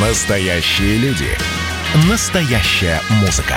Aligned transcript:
Настоящие 0.00 0.96
люди. 0.98 1.26
Настоящая 2.08 3.00
музыка. 3.20 3.56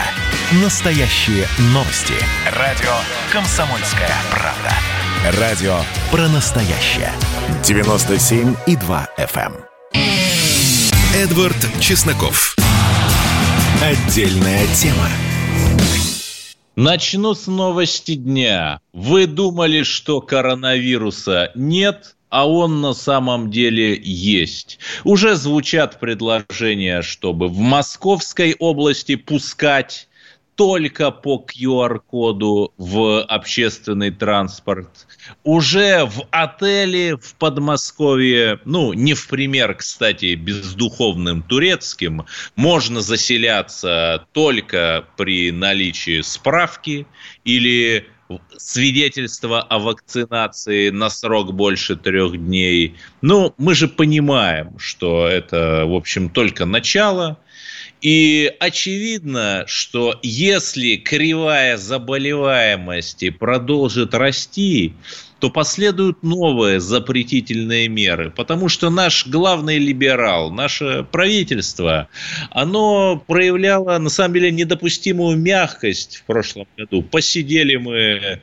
Настоящие 0.63 1.45
новости. 1.65 2.15
Радио 2.57 2.89
«Комсомольская 3.31 4.09
правда». 4.31 5.39
Радио 5.39 5.75
про 6.09 6.27
настоящее. 6.29 7.11
97,2 7.61 9.07
FM. 9.19 9.53
эм. 9.53 10.01
Эдвард 11.13 11.57
Чесноков. 11.79 12.55
Отдельная 13.79 14.65
тема. 14.73 15.09
Начну 16.75 17.35
с 17.35 17.45
новости 17.45 18.15
дня. 18.15 18.79
Вы 18.93 19.27
думали, 19.27 19.83
что 19.83 20.21
коронавируса 20.21 21.51
нет, 21.53 22.15
а 22.31 22.47
он 22.47 22.81
на 22.81 22.93
самом 22.93 23.51
деле 23.51 23.99
есть. 24.01 24.79
Уже 25.03 25.35
звучат 25.35 25.99
предложения, 25.99 27.03
чтобы 27.03 27.49
в 27.49 27.59
Московской 27.59 28.55
области 28.57 29.15
пускать 29.15 30.07
только 30.55 31.11
по 31.11 31.45
QR-коду 31.45 32.73
в 32.77 33.23
общественный 33.23 34.11
транспорт. 34.11 35.07
Уже 35.43 36.05
в 36.05 36.27
отеле 36.31 37.17
в 37.17 37.35
Подмосковье, 37.35 38.59
ну, 38.63 38.93
не 38.93 39.13
в 39.13 39.27
пример, 39.27 39.73
кстати, 39.75 40.35
бездуховным 40.35 41.41
турецким, 41.43 42.25
можно 42.55 43.01
заселяться 43.01 44.25
только 44.31 45.05
при 45.17 45.51
наличии 45.51 46.21
справки 46.21 47.07
или 47.43 48.07
свидетельство 48.57 49.61
о 49.61 49.79
вакцинации 49.79 50.89
на 50.89 51.09
срок 51.09 51.53
больше 51.53 51.95
трех 51.95 52.37
дней. 52.37 52.95
Ну, 53.21 53.53
мы 53.57 53.75
же 53.75 53.87
понимаем, 53.87 54.77
что 54.77 55.27
это, 55.27 55.85
в 55.85 55.93
общем, 55.93 56.29
только 56.29 56.65
начало. 56.65 57.37
И 58.01 58.51
очевидно, 58.59 59.63
что 59.67 60.19
если 60.23 60.95
кривая 60.95 61.77
заболеваемости 61.77 63.29
продолжит 63.29 64.13
расти, 64.15 64.93
то 65.41 65.49
последуют 65.49 66.21
новые 66.21 66.79
запретительные 66.79 67.87
меры. 67.87 68.29
Потому 68.29 68.69
что 68.69 68.91
наш 68.91 69.25
главный 69.25 69.79
либерал, 69.79 70.51
наше 70.51 71.03
правительство, 71.11 72.07
оно 72.51 73.21
проявляло, 73.27 73.97
на 73.97 74.09
самом 74.09 74.35
деле, 74.35 74.51
недопустимую 74.51 75.37
мягкость 75.37 76.17
в 76.17 76.23
прошлом 76.25 76.67
году. 76.77 77.01
Посидели 77.01 77.75
мы 77.75 78.39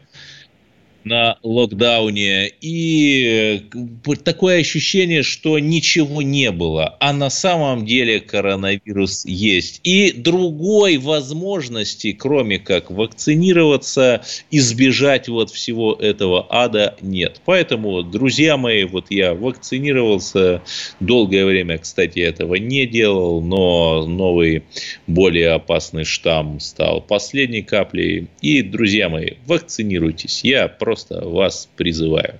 на 1.08 1.38
локдауне. 1.42 2.52
И 2.60 3.60
э, 4.04 4.14
такое 4.22 4.60
ощущение, 4.60 5.22
что 5.22 5.58
ничего 5.58 6.22
не 6.22 6.50
было, 6.50 6.96
а 7.00 7.12
на 7.12 7.30
самом 7.30 7.86
деле 7.86 8.20
коронавирус 8.20 9.24
есть. 9.24 9.80
И 9.84 10.12
другой 10.12 10.98
возможности, 10.98 12.12
кроме 12.12 12.58
как 12.58 12.90
вакцинироваться, 12.90 14.22
избежать 14.50 15.28
вот 15.28 15.50
всего 15.50 15.94
этого 15.94 16.46
ада 16.50 16.96
нет. 17.00 17.40
Поэтому, 17.44 18.02
друзья 18.02 18.56
мои, 18.56 18.84
вот 18.84 19.06
я 19.10 19.34
вакцинировался 19.34 20.62
долгое 21.00 21.44
время, 21.44 21.78
кстати, 21.78 22.18
этого 22.20 22.56
не 22.56 22.86
делал, 22.86 23.40
но 23.40 24.06
новый 24.06 24.64
более 25.06 25.52
опасный 25.52 26.04
штамм 26.04 26.60
стал 26.60 27.00
последней 27.00 27.62
каплей. 27.62 28.28
И, 28.42 28.62
друзья 28.62 29.08
мои, 29.08 29.32
вакцинируйтесь. 29.46 30.44
Я 30.44 30.68
просто 30.68 30.97
просто 30.98 31.28
вас 31.28 31.68
призываю. 31.76 32.34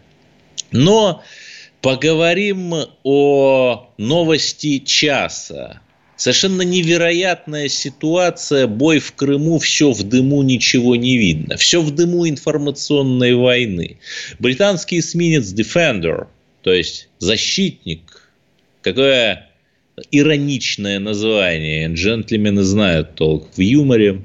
Но 0.73 1.23
поговорим 1.81 2.75
о 3.05 3.91
новости 3.97 4.79
часа. 4.79 5.81
Совершенно 6.17 6.63
невероятная 6.63 7.69
ситуация, 7.69 8.67
бой 8.67 8.99
в 8.99 9.13
Крыму, 9.13 9.61
все 9.61 9.93
в 9.93 10.03
дыму, 10.03 10.43
ничего 10.43 10.97
не 10.97 11.17
видно. 11.17 11.57
Все 11.57 11.81
в 11.81 11.93
дыму 11.93 12.29
информационной 12.29 13.35
войны. 13.35 13.99
Британский 14.41 14.99
эсминец 14.99 15.53
Defender, 15.53 16.27
то 16.63 16.73
есть 16.73 17.09
защитник, 17.21 18.29
какое 18.83 19.49
ироничное 20.11 20.99
название, 20.99 21.89
джентльмены 21.93 22.65
знают 22.65 23.15
толк 23.15 23.49
в 23.57 23.61
юморе, 23.61 24.23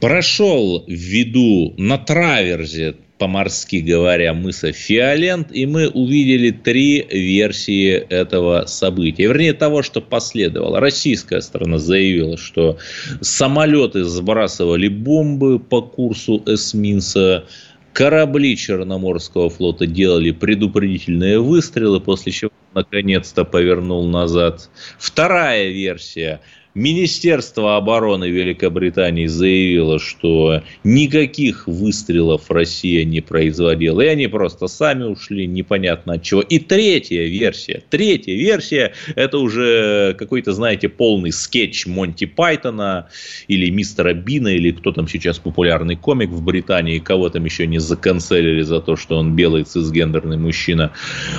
прошел 0.00 0.84
в 0.86 0.90
виду 0.90 1.74
на 1.76 1.98
траверзе, 1.98 2.96
по-морски 3.18 3.76
говоря, 3.76 4.32
мыса 4.32 4.72
Фиолент, 4.72 5.52
и 5.52 5.66
мы 5.66 5.88
увидели 5.88 6.50
три 6.50 7.06
версии 7.10 7.92
этого 7.92 8.64
события. 8.66 9.24
Вернее, 9.24 9.52
того, 9.52 9.82
что 9.82 10.00
последовало. 10.00 10.80
Российская 10.80 11.42
сторона 11.42 11.78
заявила, 11.78 12.38
что 12.38 12.78
самолеты 13.20 14.04
сбрасывали 14.04 14.88
бомбы 14.88 15.58
по 15.58 15.82
курсу 15.82 16.42
эсминца, 16.46 17.44
корабли 17.92 18.56
Черноморского 18.56 19.50
флота 19.50 19.86
делали 19.86 20.30
предупредительные 20.30 21.40
выстрелы, 21.40 22.00
после 22.00 22.32
чего 22.32 22.52
наконец-то 22.72 23.44
повернул 23.44 24.06
назад. 24.06 24.70
Вторая 24.98 25.68
версия– 25.68 26.40
Министерство 26.74 27.76
обороны 27.76 28.30
Великобритании 28.30 29.26
заявило, 29.26 29.98
что 29.98 30.62
никаких 30.84 31.66
выстрелов 31.66 32.48
Россия 32.48 33.04
не 33.04 33.20
производила, 33.20 34.00
и 34.00 34.06
они 34.06 34.28
просто 34.28 34.68
сами 34.68 35.04
ушли, 35.04 35.46
непонятно 35.46 36.14
от 36.14 36.22
чего. 36.22 36.42
И 36.42 36.60
третья 36.60 37.24
версия, 37.24 37.82
третья 37.90 38.34
версия, 38.34 38.92
это 39.16 39.38
уже 39.38 40.14
какой-то, 40.16 40.52
знаете, 40.52 40.88
полный 40.88 41.32
скетч 41.32 41.86
Монти 41.86 42.26
Пайтона 42.26 43.08
или 43.48 43.68
мистера 43.70 44.14
Бина, 44.14 44.48
или 44.48 44.70
кто 44.70 44.92
там 44.92 45.08
сейчас 45.08 45.40
популярный 45.40 45.96
комик 45.96 46.30
в 46.30 46.42
Британии, 46.42 46.98
кого 46.98 47.30
там 47.30 47.44
еще 47.44 47.66
не 47.66 47.80
заканцелили 47.80 48.62
за 48.62 48.80
то, 48.80 48.94
что 48.94 49.18
он 49.18 49.34
белый 49.34 49.64
цисгендерный 49.64 50.36
мужчина. 50.36 50.92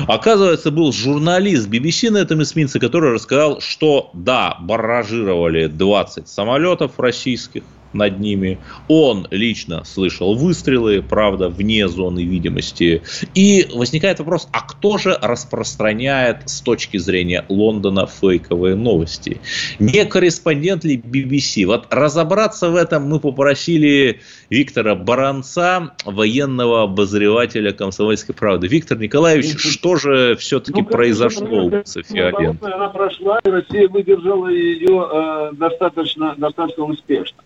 Оказывается, 0.07 0.71
был 0.71 0.91
журналист 0.91 1.69
BBC 1.69 2.09
на 2.09 2.17
этом 2.17 2.43
эсминце, 2.43 2.79
который 2.79 3.13
рассказал, 3.13 3.61
что 3.61 4.09
да, 4.13 4.57
барражи 4.59 5.20
базировали 5.21 5.67
20 5.67 6.27
самолетов 6.27 6.99
российских 6.99 7.63
над 7.93 8.19
ними. 8.19 8.59
Он 8.87 9.27
лично 9.31 9.83
слышал 9.83 10.35
выстрелы, 10.35 11.01
правда, 11.01 11.49
вне 11.49 11.87
зоны 11.87 12.23
видимости. 12.23 13.01
И 13.33 13.67
возникает 13.73 14.19
вопрос, 14.19 14.47
а 14.51 14.61
кто 14.61 14.97
же 14.97 15.17
распространяет 15.21 16.49
с 16.49 16.61
точки 16.61 16.97
зрения 16.97 17.45
Лондона 17.49 18.07
фейковые 18.07 18.75
новости? 18.75 19.39
Не 19.79 20.05
корреспондент 20.05 20.83
ли 20.83 20.97
BBC? 20.97 21.65
Вот 21.65 21.87
разобраться 21.89 22.69
в 22.69 22.75
этом 22.75 23.07
мы 23.07 23.19
попросили 23.19 24.19
Виктора 24.49 24.95
Баранца, 24.95 25.93
военного 26.05 26.83
обозревателя 26.83 27.71
«Комсомольской 27.71 28.35
правды». 28.35 28.67
Виктор 28.67 28.97
Николаевич, 28.97 29.57
что 29.57 29.95
же 29.95 30.35
все-таки 30.35 30.81
ну, 30.81 30.87
произошло 30.87 31.65
у 31.65 31.85
Софии 31.85 32.19
Она 32.61 32.89
прошла, 32.89 33.39
и 33.43 33.49
Россия 33.49 33.87
выдержала 33.87 34.47
ее 34.47 35.09
э, 35.11 35.51
достаточно, 35.53 36.35
достаточно 36.37 36.83
успешно. 36.83 37.37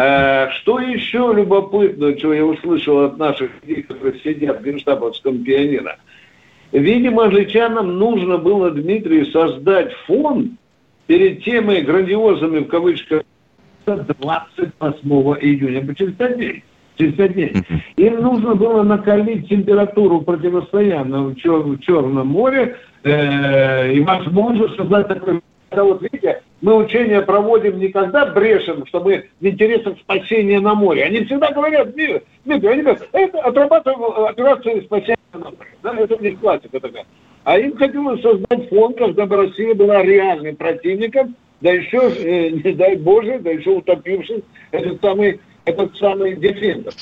Э, 0.00 0.48
что 0.52 0.78
еще 0.80 1.30
любопытно, 1.34 2.16
что 2.16 2.32
я 2.32 2.44
услышал 2.44 3.04
от 3.04 3.18
наших 3.18 3.50
людей, 3.62 3.82
которые 3.82 4.18
сидят 4.20 4.60
в 4.60 4.64
Генштабовском 4.64 5.44
пионера? 5.44 5.98
Видимо, 6.72 7.24
англичанам 7.24 7.98
нужно 7.98 8.38
было, 8.38 8.70
Дмитрий, 8.70 9.30
создать 9.30 9.92
фон 10.06 10.56
перед 11.06 11.44
темой 11.44 11.82
грандиозными, 11.82 12.60
в 12.60 12.68
кавычках, 12.68 13.24
28 13.84 15.10
июня, 15.42 15.94
через 15.94 16.14
5 16.14 16.36
дней. 16.36 16.64
Через 16.96 17.14
5 17.14 17.32
дней. 17.34 17.52
Им 17.96 18.22
нужно 18.22 18.54
было 18.54 18.82
накалить 18.82 19.48
температуру 19.48 20.22
противостоянно 20.22 21.24
в, 21.24 21.34
Черном 21.80 22.26
море 22.26 22.76
э, 23.02 23.92
и, 23.92 24.00
возможно, 24.00 24.68
создать 24.76 25.08
такой 25.08 25.40
когда 25.70 25.84
вот 25.84 26.02
видите, 26.02 26.42
мы 26.60 26.76
учения 26.76 27.22
проводим 27.22 27.78
не 27.78 27.88
когда 27.88 28.26
брешем, 28.26 28.86
что 28.86 29.00
мы 29.00 29.26
в 29.40 29.46
интересах 29.46 29.98
спасения 29.98 30.60
на 30.60 30.74
море. 30.74 31.04
Они 31.04 31.24
всегда 31.24 31.50
говорят, 31.52 31.92
Дмитрий, 31.94 32.22
они 32.44 32.82
говорят, 32.82 33.08
это 33.12 33.40
отрабатываем 33.40 34.26
операцию 34.26 34.82
спасения 34.82 35.16
на 35.32 35.38
море. 35.38 35.74
Да, 35.82 35.94
это 35.96 36.22
них 36.22 36.38
классика 36.40 36.80
такая. 36.80 37.06
А 37.44 37.58
им 37.58 37.76
хотелось 37.76 38.20
создать 38.20 38.68
фонд, 38.68 38.98
когда 38.98 39.26
бы 39.26 39.36
Россия 39.36 39.74
была 39.74 40.02
реальным 40.02 40.56
противником, 40.56 41.34
да 41.60 41.72
еще, 41.72 41.98
э, 41.98 42.50
не 42.64 42.72
дай 42.74 42.96
Боже, 42.96 43.38
да 43.38 43.50
еще 43.50 43.70
утопившись 43.70 44.42
этот 44.70 45.00
самый, 45.00 45.40
этот 45.64 45.96
самый 45.96 46.36
дефендер. 46.36 46.92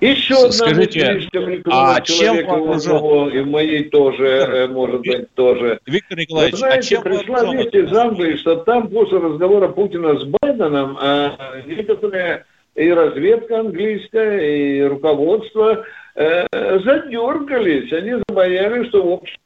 Еще 0.00 0.34
одна 0.34 0.52
Скажите, 0.52 1.28
а 1.66 2.00
чем 2.02 2.46
вооружен? 2.46 3.30
И 3.30 3.42
моей 3.42 3.84
тоже, 3.84 4.26
э, 4.26 4.66
может 4.68 5.00
быть, 5.00 5.32
тоже. 5.34 5.80
Виктор 5.86 6.18
Николаевич, 6.18 6.52
Вы 6.52 6.58
знаете, 6.58 6.78
а 6.78 6.82
чем 6.82 7.02
пришла 7.02 7.54
весть 7.54 7.74
из 7.74 7.92
Англии, 7.92 8.36
что 8.36 8.56
там 8.56 8.88
после 8.88 9.18
разговора 9.18 9.68
Путина 9.68 10.16
с 10.16 10.24
Байденом 10.24 10.96
э, 11.00 11.62
некоторые 11.66 12.44
и 12.76 12.88
разведка 12.90 13.58
английская, 13.58 14.38
и 14.38 14.82
руководство 14.82 15.84
э, 16.14 16.46
задергались. 16.52 17.92
Они 17.92 18.22
забоялись, 18.28 18.88
что 18.88 19.02
в 19.02 19.12
общем 19.14 19.38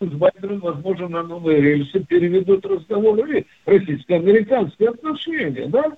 с 0.00 0.06
Байденом, 0.06 0.60
возможно, 0.60 1.08
на 1.08 1.22
новые 1.22 1.60
рельсы 1.60 2.00
переведут 2.00 2.64
разговоры 2.64 3.44
российско-американские 3.66 4.90
отношения, 4.90 5.66
да? 5.66 5.92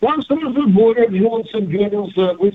Там 0.00 0.22
сразу 0.22 0.68
Боря, 0.68 1.06
Джонсон, 1.06 1.66
Гернса, 1.66 2.34
вы 2.38 2.52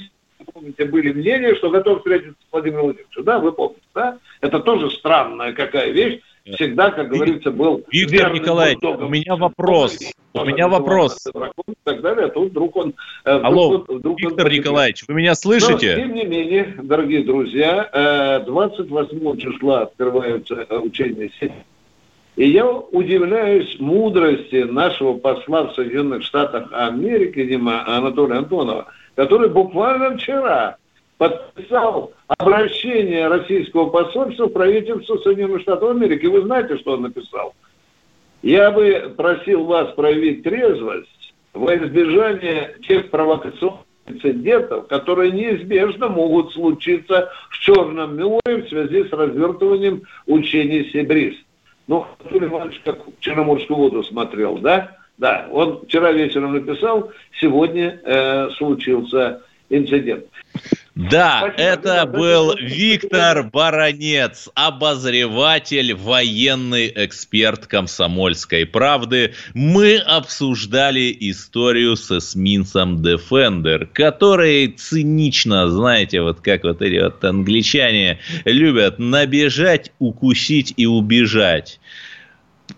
помните, 0.53 0.85
были 0.85 1.11
мнения, 1.11 1.55
что 1.55 1.69
готов 1.69 1.99
встретиться 1.99 2.33
с 2.47 2.51
Владимиром 2.51 2.85
Владимировичем, 2.85 3.23
да, 3.23 3.39
вы 3.39 3.51
помните, 3.51 3.81
да? 3.93 4.17
Это 4.41 4.59
тоже 4.59 4.89
странная 4.91 5.53
какая 5.53 5.91
вещь, 5.91 6.21
всегда, 6.53 6.91
как 6.91 7.09
говорится, 7.09 7.51
был 7.51 7.83
Виктор 7.91 8.33
Николаевич, 8.33 8.79
у 8.83 9.07
меня 9.07 9.35
вопрос. 9.35 9.97
У 10.33 10.45
меня 10.45 10.67
вопрос. 10.67 11.25
И 11.27 11.73
так 11.83 12.01
далее, 12.01 12.27
а 12.27 12.29
тут 12.29 12.51
вдруг 12.51 12.75
он... 12.75 12.93
Э, 13.25 13.39
Алло, 13.39 13.83
вдруг 13.87 14.19
Виктор 14.19 14.45
он 14.45 14.53
Николаевич, 14.53 15.03
вы 15.07 15.15
меня 15.15 15.33
слышите? 15.35 15.95
Но, 15.95 16.03
тем 16.03 16.13
не 16.13 16.23
менее, 16.25 16.75
дорогие 16.83 17.23
друзья, 17.23 18.41
28 18.45 19.17
э, 19.17 19.37
числа 19.37 19.81
открываются 19.81 20.67
э, 20.69 20.77
учения 20.77 21.31
сети. 21.39 21.53
И 22.35 22.47
я 22.47 22.65
удивляюсь 22.65 23.79
мудрости 23.79 24.63
нашего 24.63 25.17
посла 25.17 25.63
в 25.63 25.73
Соединенных 25.73 26.23
Штатах 26.23 26.69
Америки, 26.71 27.43
Дима 27.43 27.85
Анатолия 27.85 28.37
Антонова, 28.37 28.87
который 29.15 29.49
буквально 29.49 30.17
вчера 30.17 30.77
подписал 31.17 32.13
обращение 32.27 33.27
российского 33.27 33.89
посольства 33.89 34.45
в 34.45 34.53
правительство 34.53 35.17
Соединенных 35.17 35.61
Штатов 35.61 35.91
Америки. 35.91 36.25
Вы 36.25 36.41
знаете, 36.41 36.77
что 36.77 36.93
он 36.93 37.03
написал? 37.03 37.53
Я 38.41 38.71
бы 38.71 39.13
просил 39.17 39.65
вас 39.65 39.91
проявить 39.93 40.43
трезвость 40.43 41.33
во 41.53 41.75
избежание 41.75 42.75
тех 42.87 43.09
провокационных 43.09 43.81
инцидентов, 44.07 44.87
которые 44.87 45.31
неизбежно 45.31 46.07
могут 46.07 46.53
случиться 46.53 47.29
в 47.49 47.59
Черном 47.59 48.15
море 48.15 48.63
в 48.63 48.69
связи 48.69 49.03
с 49.03 49.11
развертыванием 49.11 50.03
учений 50.25 50.89
Сибрис. 50.91 51.35
Ну, 51.87 52.05
Анатолий 52.19 52.47
Иванович 52.47 52.81
как 52.85 52.99
Черноморскую 53.19 53.77
воду 53.77 54.03
смотрел, 54.03 54.57
да? 54.57 54.98
Да, 55.19 55.47
он 55.51 55.81
вчера 55.85 56.13
вечером 56.13 56.53
написал, 56.53 57.11
сегодня 57.41 57.99
э, 58.03 58.49
случился 58.57 59.41
инцидент. 59.69 60.25
Да, 60.95 61.39
Спасибо. 61.39 61.61
это 61.61 62.05
был 62.05 62.55
Виктор 62.57 63.43
Баранец, 63.43 64.49
обозреватель, 64.53 65.93
военный 65.93 66.91
эксперт 66.93 67.67
комсомольской 67.67 68.65
правды. 68.65 69.33
Мы 69.53 69.97
обсуждали 69.97 71.15
историю 71.19 71.95
с 71.95 72.11
эсминцем 72.11 73.01
Defender, 73.01 73.85
который 73.85 74.67
цинично, 74.67 75.69
знаете, 75.69 76.21
вот 76.21 76.41
как 76.41 76.63
вот 76.63 76.81
эти 76.81 77.01
вот 77.01 77.23
англичане 77.23 78.19
любят 78.45 78.99
набежать, 78.99 79.91
укусить 79.99 80.73
и 80.75 80.85
убежать 80.85 81.79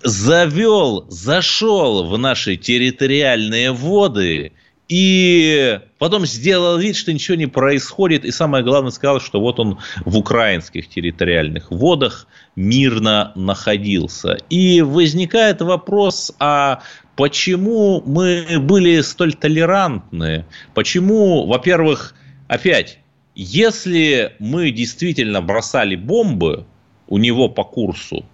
завел, 0.03 1.05
зашел 1.09 2.07
в 2.07 2.17
наши 2.17 2.55
территориальные 2.55 3.71
воды 3.71 4.53
и 4.91 5.79
потом 5.99 6.25
сделал 6.25 6.77
вид, 6.77 6.97
что 6.97 7.13
ничего 7.13 7.35
не 7.37 7.45
происходит, 7.45 8.25
и 8.25 8.31
самое 8.31 8.61
главное 8.61 8.91
сказал, 8.91 9.21
что 9.21 9.39
вот 9.39 9.57
он 9.57 9.79
в 10.03 10.17
украинских 10.17 10.89
территориальных 10.89 11.71
водах 11.71 12.27
мирно 12.57 13.31
находился. 13.35 14.37
И 14.49 14.81
возникает 14.81 15.61
вопрос, 15.61 16.33
а 16.39 16.81
почему 17.15 18.03
мы 18.05 18.59
были 18.59 18.99
столь 18.99 19.33
толерантны? 19.33 20.45
Почему, 20.73 21.47
во-первых, 21.47 22.13
опять, 22.49 22.99
если 23.33 24.35
мы 24.39 24.71
действительно 24.71 25.41
бросали 25.41 25.95
бомбы 25.95 26.65
у 27.07 27.17
него 27.17 27.47
по 27.47 27.63
курсу 27.63 28.25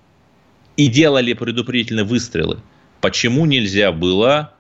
и 0.77 0.88
делали 0.88 1.33
предупредительные 1.33 2.06
выстрелы, 2.06 2.59
почему 3.01 3.45
нельзя 3.45 3.91
было 3.91 4.53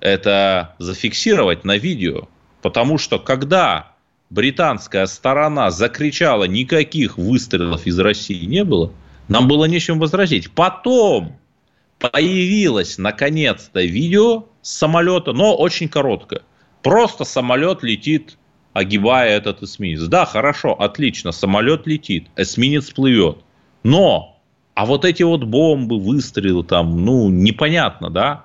это 0.00 0.74
зафиксировать 0.78 1.64
на 1.64 1.76
видео. 1.76 2.28
Потому 2.62 2.98
что 2.98 3.18
когда 3.18 3.92
британская 4.30 5.06
сторона 5.06 5.70
закричала, 5.70 6.44
никаких 6.44 7.18
выстрелов 7.18 7.86
из 7.86 7.98
России 7.98 8.44
не 8.44 8.64
было, 8.64 8.92
нам 9.28 9.46
было 9.46 9.66
нечем 9.66 9.98
возразить. 9.98 10.50
Потом 10.52 11.38
появилось 11.98 12.98
наконец-то 12.98 13.82
видео 13.82 14.46
с 14.62 14.70
самолета, 14.70 15.32
но 15.32 15.56
очень 15.56 15.88
короткое. 15.88 16.42
Просто 16.82 17.24
самолет 17.24 17.82
летит, 17.82 18.38
огибая 18.72 19.36
этот 19.36 19.62
эсминец. 19.62 20.02
Да, 20.02 20.24
хорошо, 20.24 20.72
отлично, 20.74 21.32
самолет 21.32 21.86
летит, 21.86 22.28
эсминец 22.36 22.90
плывет. 22.90 23.38
Но, 23.82 24.37
а 24.78 24.84
вот 24.84 25.04
эти 25.04 25.24
вот 25.24 25.42
бомбы, 25.42 25.98
выстрелы 25.98 26.62
там, 26.62 27.04
ну, 27.04 27.30
непонятно, 27.30 28.10
да? 28.10 28.44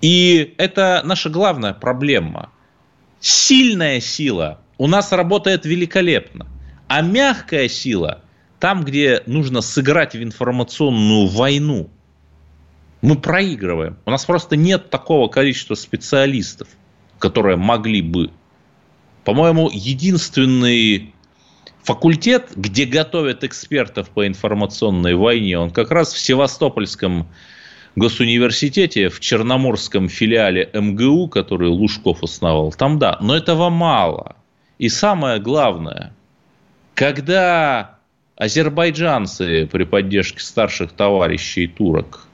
И 0.00 0.54
это 0.58 1.02
наша 1.04 1.28
главная 1.28 1.74
проблема. 1.74 2.52
Сильная 3.18 3.98
сила 3.98 4.60
у 4.78 4.86
нас 4.86 5.10
работает 5.10 5.66
великолепно, 5.66 6.46
а 6.86 7.02
мягкая 7.02 7.66
сила 7.66 8.22
там, 8.60 8.84
где 8.84 9.24
нужно 9.26 9.60
сыграть 9.60 10.14
в 10.14 10.22
информационную 10.22 11.26
войну, 11.26 11.90
мы 13.02 13.16
проигрываем. 13.16 13.96
У 14.06 14.12
нас 14.12 14.24
просто 14.24 14.54
нет 14.54 14.88
такого 14.88 15.26
количества 15.26 15.74
специалистов, 15.74 16.68
которые 17.18 17.56
могли 17.56 18.02
бы. 18.02 18.30
По-моему, 19.24 19.68
единственный 19.68 21.12
факультет, 21.86 22.50
где 22.56 22.84
готовят 22.84 23.44
экспертов 23.44 24.10
по 24.10 24.26
информационной 24.26 25.14
войне, 25.14 25.56
он 25.56 25.70
как 25.70 25.92
раз 25.92 26.12
в 26.12 26.18
Севастопольском 26.18 27.28
госуниверситете, 27.94 29.08
в 29.08 29.20
Черноморском 29.20 30.08
филиале 30.08 30.68
МГУ, 30.74 31.28
который 31.28 31.68
Лужков 31.68 32.24
основал, 32.24 32.72
там 32.72 32.98
да, 32.98 33.18
но 33.20 33.36
этого 33.36 33.70
мало. 33.70 34.34
И 34.78 34.88
самое 34.88 35.38
главное, 35.38 36.12
когда 36.94 37.98
азербайджанцы 38.36 39.66
при 39.70 39.84
поддержке 39.84 40.40
старших 40.40 40.90
товарищей 40.90 41.68
турок 41.68 42.26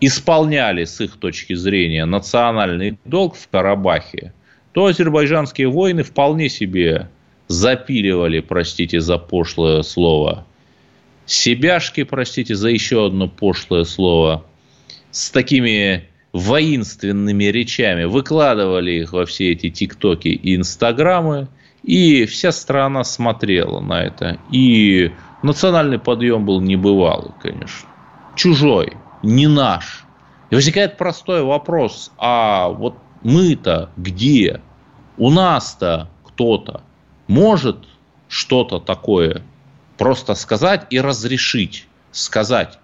исполняли 0.00 0.84
с 0.84 1.00
их 1.00 1.16
точки 1.16 1.54
зрения 1.54 2.04
национальный 2.04 2.96
долг 3.04 3.34
в 3.34 3.48
Карабахе, 3.48 4.32
то 4.72 4.86
азербайджанские 4.86 5.68
воины 5.68 6.04
вполне 6.04 6.48
себе 6.48 7.08
запиливали, 7.48 8.40
простите 8.40 9.00
за 9.00 9.18
пошлое 9.18 9.82
слово, 9.82 10.46
себяшки, 11.26 12.04
простите 12.04 12.54
за 12.54 12.68
еще 12.68 13.06
одно 13.06 13.28
пошлое 13.28 13.84
слово, 13.84 14.44
с 15.10 15.30
такими 15.30 16.08
воинственными 16.32 17.44
речами, 17.44 18.04
выкладывали 18.04 18.90
их 18.90 19.12
во 19.12 19.24
все 19.24 19.52
эти 19.52 19.70
тиктоки 19.70 20.28
и 20.28 20.56
инстаграмы, 20.56 21.48
и 21.82 22.24
вся 22.26 22.50
страна 22.50 23.04
смотрела 23.04 23.80
на 23.80 24.02
это. 24.02 24.38
И 24.50 25.12
национальный 25.42 25.98
подъем 25.98 26.44
был 26.44 26.60
небывалый, 26.60 27.32
конечно. 27.40 27.88
Чужой, 28.34 28.94
не 29.22 29.46
наш. 29.46 30.04
И 30.50 30.54
возникает 30.54 30.96
простой 30.96 31.42
вопрос, 31.42 32.10
а 32.18 32.68
вот 32.68 32.96
мы-то 33.22 33.90
где? 33.96 34.60
У 35.16 35.30
нас-то 35.30 36.10
кто-то 36.24 36.82
может 37.26 37.86
что-то 38.28 38.80
такое 38.80 39.42
просто 39.96 40.34
сказать 40.34 40.86
и 40.90 41.00
разрешить, 41.00 41.86
сказать, 42.12 42.78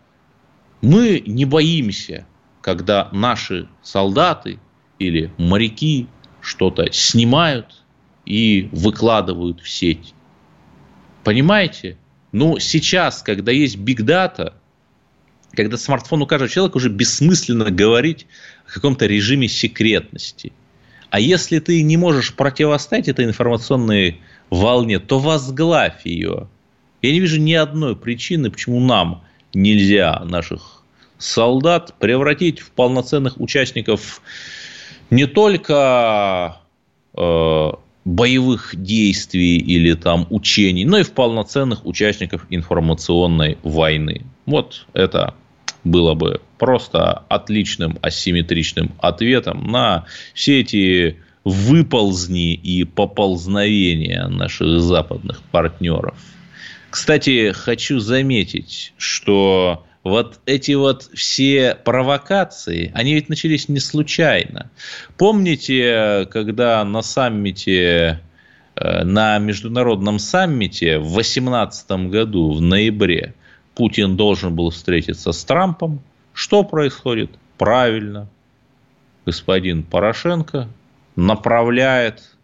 мы 0.80 1.22
не 1.26 1.44
боимся, 1.44 2.26
когда 2.60 3.08
наши 3.12 3.68
солдаты 3.82 4.58
или 4.98 5.32
моряки 5.38 6.06
что-то 6.40 6.90
снимают 6.92 7.82
и 8.24 8.68
выкладывают 8.72 9.60
в 9.60 9.68
сеть. 9.68 10.14
Понимаете? 11.24 11.98
Ну, 12.32 12.58
сейчас, 12.58 13.22
когда 13.22 13.50
есть 13.52 13.76
бигдата, 13.76 14.54
когда 15.52 15.76
смартфон 15.76 16.22
у 16.22 16.26
каждого 16.26 16.48
человека 16.48 16.76
уже 16.76 16.88
бессмысленно 16.88 17.70
говорить 17.70 18.26
о 18.68 18.72
каком-то 18.72 19.06
режиме 19.06 19.48
секретности. 19.48 20.52
А 21.10 21.20
если 21.20 21.58
ты 21.58 21.82
не 21.82 21.96
можешь 21.96 22.34
противостоять 22.34 23.08
этой 23.08 23.24
информационной 23.24 24.20
волне, 24.48 24.98
то 24.98 25.18
возглавь 25.18 26.04
ее. 26.04 26.48
Я 27.02 27.12
не 27.12 27.20
вижу 27.20 27.40
ни 27.40 27.52
одной 27.52 27.96
причины, 27.96 28.50
почему 28.50 28.80
нам 28.80 29.24
нельзя 29.52 30.22
наших 30.24 30.82
солдат 31.18 31.94
превратить 31.98 32.60
в 32.60 32.70
полноценных 32.70 33.40
участников 33.40 34.22
не 35.10 35.26
только 35.26 36.58
э, 37.16 37.70
боевых 38.04 38.74
действий 38.76 39.58
или 39.58 39.94
там 39.94 40.26
учений, 40.30 40.84
но 40.84 40.98
и 40.98 41.02
в 41.02 41.12
полноценных 41.12 41.84
участников 41.84 42.46
информационной 42.50 43.58
войны. 43.62 44.24
Вот 44.46 44.86
это 44.92 45.34
было 45.84 46.14
бы 46.14 46.40
просто 46.58 47.24
отличным 47.28 47.98
асимметричным 48.02 48.92
ответом 48.98 49.66
на 49.66 50.04
все 50.34 50.60
эти 50.60 51.18
выползни 51.44 52.54
и 52.54 52.84
поползновения 52.84 54.26
наших 54.28 54.80
западных 54.80 55.42
партнеров. 55.50 56.18
Кстати, 56.90 57.52
хочу 57.52 58.00
заметить, 58.00 58.92
что 58.98 59.86
вот 60.02 60.40
эти 60.46 60.72
вот 60.72 61.08
все 61.14 61.74
провокации, 61.74 62.90
они 62.94 63.14
ведь 63.14 63.28
начались 63.28 63.68
не 63.68 63.80
случайно. 63.80 64.70
Помните, 65.16 66.26
когда 66.30 66.84
на 66.84 67.02
саммите, 67.02 68.20
э, 68.76 69.04
на 69.04 69.38
международном 69.38 70.18
саммите 70.18 70.98
в 70.98 71.12
2018 71.12 72.08
году, 72.08 72.52
в 72.52 72.60
ноябре, 72.60 73.34
Путин 73.80 74.14
должен 74.14 74.54
был 74.54 74.68
встретиться 74.68 75.32
с 75.32 75.42
Трампом, 75.42 76.02
что 76.34 76.64
происходит? 76.64 77.30
Правильно, 77.56 78.28
господин 79.24 79.84
Порошенко 79.84 80.68
направляет 81.16 82.36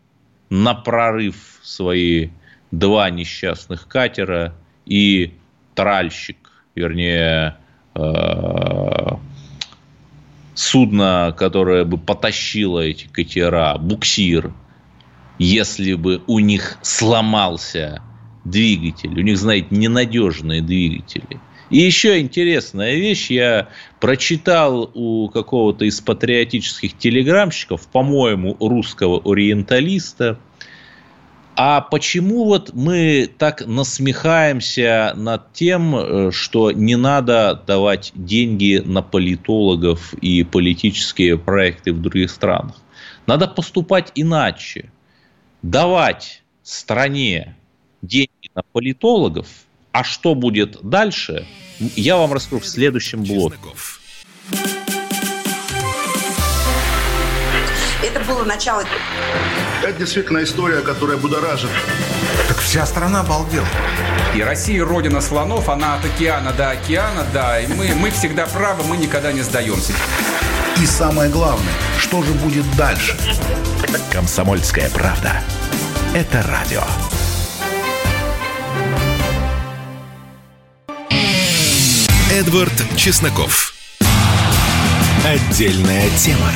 на 0.48 0.72
прорыв 0.72 1.60
свои 1.62 2.30
два 2.70 3.10
несчастных 3.10 3.86
катера 3.86 4.54
и 4.86 5.34
тральщик, 5.74 6.38
вернее, 6.74 7.58
э, 7.94 9.08
судно, 10.54 11.34
которое 11.36 11.84
бы 11.84 11.98
потащило 11.98 12.80
эти 12.80 13.08
катера, 13.08 13.76
буксир, 13.76 14.54
если 15.38 15.92
бы 15.92 16.22
у 16.26 16.38
них 16.38 16.78
сломался 16.80 18.00
двигатель. 18.50 19.18
У 19.18 19.22
них, 19.22 19.38
знаете, 19.38 19.68
ненадежные 19.70 20.62
двигатели. 20.62 21.40
И 21.68 21.78
еще 21.78 22.20
интересная 22.20 22.94
вещь, 22.94 23.30
я 23.30 23.68
прочитал 24.00 24.90
у 24.94 25.28
какого-то 25.28 25.84
из 25.84 26.00
патриотических 26.00 26.96
телеграмщиков, 26.96 27.88
по-моему, 27.88 28.56
русского 28.60 29.20
ориенталиста, 29.24 30.38
а 31.58 31.80
почему 31.80 32.44
вот 32.44 32.74
мы 32.74 33.30
так 33.38 33.66
насмехаемся 33.66 35.14
над 35.16 35.54
тем, 35.54 35.96
э, 35.96 36.30
что 36.30 36.70
не 36.70 36.96
надо 36.96 37.62
давать 37.66 38.12
деньги 38.14 38.82
на 38.84 39.00
политологов 39.00 40.12
и 40.12 40.44
политические 40.44 41.38
проекты 41.38 41.94
в 41.94 42.02
других 42.02 42.30
странах? 42.30 42.76
Надо 43.26 43.48
поступать 43.48 44.12
иначе. 44.14 44.92
Давать 45.62 46.42
стране 46.62 47.56
деньги 48.02 48.28
политологов, 48.62 49.46
а 49.92 50.04
что 50.04 50.34
будет 50.34 50.78
дальше, 50.82 51.46
я 51.78 52.16
вам 52.16 52.32
расскажу 52.32 52.60
в 52.60 52.66
следующем 52.66 53.22
блоке. 53.22 53.56
Это 58.02 58.20
было 58.24 58.44
начало. 58.44 58.84
Это 59.82 59.98
действительно 59.98 60.42
история, 60.42 60.80
которая 60.80 61.16
будоражит. 61.16 61.70
Так 62.48 62.58
вся 62.58 62.86
страна 62.86 63.20
обалдела. 63.20 63.66
И 64.34 64.42
Россия 64.42 64.84
родина 64.84 65.20
слонов, 65.20 65.68
она 65.68 65.94
от 65.96 66.04
океана 66.04 66.52
до 66.52 66.70
океана, 66.70 67.26
да, 67.32 67.60
и 67.60 67.66
мы, 67.66 67.94
мы 67.94 68.10
всегда 68.10 68.46
правы, 68.46 68.84
мы 68.84 68.96
никогда 68.96 69.32
не 69.32 69.42
сдаемся. 69.42 69.92
И 70.80 70.84
самое 70.84 71.30
главное, 71.30 71.72
что 71.98 72.22
же 72.22 72.32
будет 72.32 72.64
дальше? 72.76 73.16
Комсомольская 74.12 74.90
правда. 74.90 75.42
Это 76.14 76.42
радио. 76.42 76.82
Эдвард 82.36 82.74
Чесноков. 82.98 83.72
Отдельная 85.24 86.10
тема. 86.18 86.52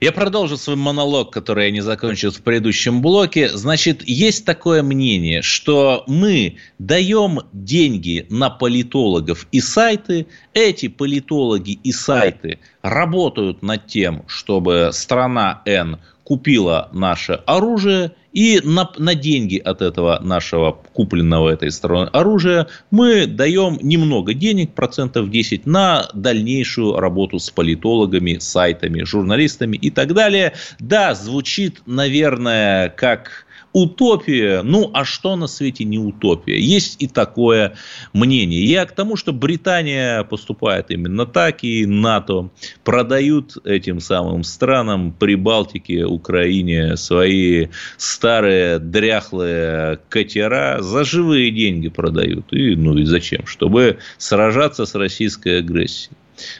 Я 0.00 0.10
продолжу 0.10 0.56
свой 0.56 0.76
монолог, 0.76 1.30
который 1.30 1.66
я 1.66 1.70
не 1.70 1.82
закончил 1.82 2.30
в 2.30 2.40
предыдущем 2.40 3.02
блоке. 3.02 3.50
Значит, 3.50 4.08
есть 4.08 4.46
такое 4.46 4.82
мнение, 4.82 5.42
что 5.42 6.04
мы 6.06 6.56
даем 6.78 7.40
деньги 7.52 8.24
на 8.30 8.48
политологов 8.48 9.46
и 9.52 9.60
сайты. 9.60 10.28
Эти 10.54 10.88
политологи 10.88 11.72
и 11.84 11.92
сайты 11.92 12.58
работают 12.80 13.60
над 13.60 13.86
тем, 13.86 14.24
чтобы 14.28 14.92
страна 14.94 15.60
N 15.66 15.98
купила 16.28 16.90
наше 16.92 17.40
оружие, 17.46 18.12
и 18.34 18.60
на, 18.62 18.90
на 18.98 19.14
деньги 19.14 19.56
от 19.56 19.80
этого 19.80 20.20
нашего 20.22 20.72
купленного 20.92 21.48
этой 21.48 21.70
стороны 21.70 22.10
оружия 22.12 22.66
мы 22.90 23.26
даем 23.26 23.78
немного 23.80 24.34
денег, 24.34 24.74
процентов 24.74 25.30
10, 25.30 25.64
на 25.64 26.06
дальнейшую 26.12 27.00
работу 27.00 27.38
с 27.38 27.48
политологами, 27.48 28.36
сайтами, 28.40 29.04
журналистами 29.04 29.78
и 29.78 29.90
так 29.90 30.12
далее. 30.12 30.52
Да, 30.78 31.14
звучит, 31.14 31.80
наверное, 31.86 32.90
как 32.90 33.46
утопия. 33.72 34.62
Ну, 34.62 34.90
а 34.94 35.04
что 35.04 35.36
на 35.36 35.46
свете 35.46 35.84
не 35.84 35.98
утопия? 35.98 36.58
Есть 36.58 36.96
и 37.02 37.06
такое 37.06 37.74
мнение. 38.12 38.64
Я 38.64 38.86
к 38.86 38.92
тому, 38.92 39.16
что 39.16 39.32
Британия 39.32 40.24
поступает 40.24 40.90
именно 40.90 41.26
так, 41.26 41.64
и 41.64 41.86
НАТО 41.86 42.50
продают 42.84 43.56
этим 43.64 44.00
самым 44.00 44.44
странам 44.44 45.12
Прибалтике, 45.12 46.04
Украине 46.04 46.96
свои 46.96 47.68
старые 47.96 48.78
дряхлые 48.78 49.98
катера 50.08 50.78
за 50.80 51.04
живые 51.04 51.50
деньги 51.50 51.88
продают. 51.88 52.52
И, 52.52 52.74
ну 52.76 52.96
и 52.96 53.04
зачем? 53.04 53.46
Чтобы 53.46 53.98
сражаться 54.16 54.86
с 54.86 54.94
российской 54.94 55.58
агрессией. 55.58 56.16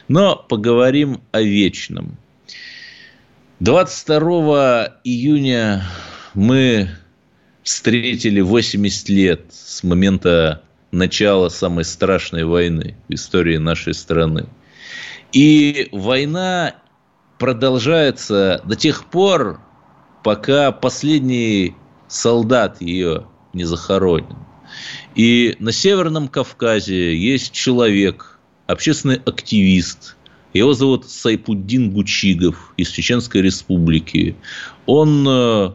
Но 0.07 0.35
поговорим 0.35 1.21
о 1.31 1.41
вечном. 1.41 2.17
22 3.59 4.99
июня 5.03 5.83
мы 6.33 6.89
встретили 7.63 8.41
80 8.41 9.09
лет 9.09 9.41
с 9.51 9.83
момента 9.83 10.63
начала 10.91 11.49
самой 11.49 11.85
страшной 11.85 12.43
войны 12.43 12.95
в 13.07 13.13
истории 13.13 13.57
нашей 13.57 13.93
страны. 13.93 14.47
И 15.31 15.89
война 15.91 16.75
продолжается 17.37 18.61
до 18.65 18.75
тех 18.75 19.05
пор, 19.05 19.59
пока 20.23 20.71
последний 20.71 21.75
солдат 22.07 22.81
ее 22.81 23.27
не 23.53 23.63
захоронен. 23.63 24.37
И 25.15 25.55
на 25.59 25.71
Северном 25.71 26.27
Кавказе 26.27 27.15
есть 27.15 27.51
человек, 27.51 28.39
общественный 28.67 29.21
активист, 29.25 30.15
его 30.53 30.73
зовут 30.73 31.07
Сайпуддин 31.09 31.91
Гучигов 31.91 32.73
из 32.75 32.89
Чеченской 32.89 33.41
Республики. 33.41 34.35
Он 34.87 35.27
э, 35.27 35.71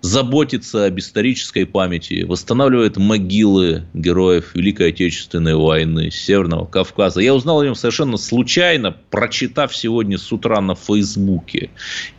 заботится 0.00 0.86
об 0.86 0.98
исторической 0.98 1.64
памяти, 1.64 2.22
восстанавливает 2.22 2.96
могилы 2.96 3.84
героев 3.94 4.54
Великой 4.54 4.90
Отечественной 4.90 5.54
войны, 5.54 6.10
Северного 6.10 6.66
Кавказа. 6.66 7.20
Я 7.20 7.34
узнал 7.34 7.60
о 7.60 7.64
нем 7.64 7.74
совершенно 7.74 8.16
случайно, 8.16 8.96
прочитав 9.10 9.74
сегодня 9.74 10.18
с 10.18 10.30
утра 10.32 10.60
на 10.60 10.74
Фейсбуке. 10.74 11.70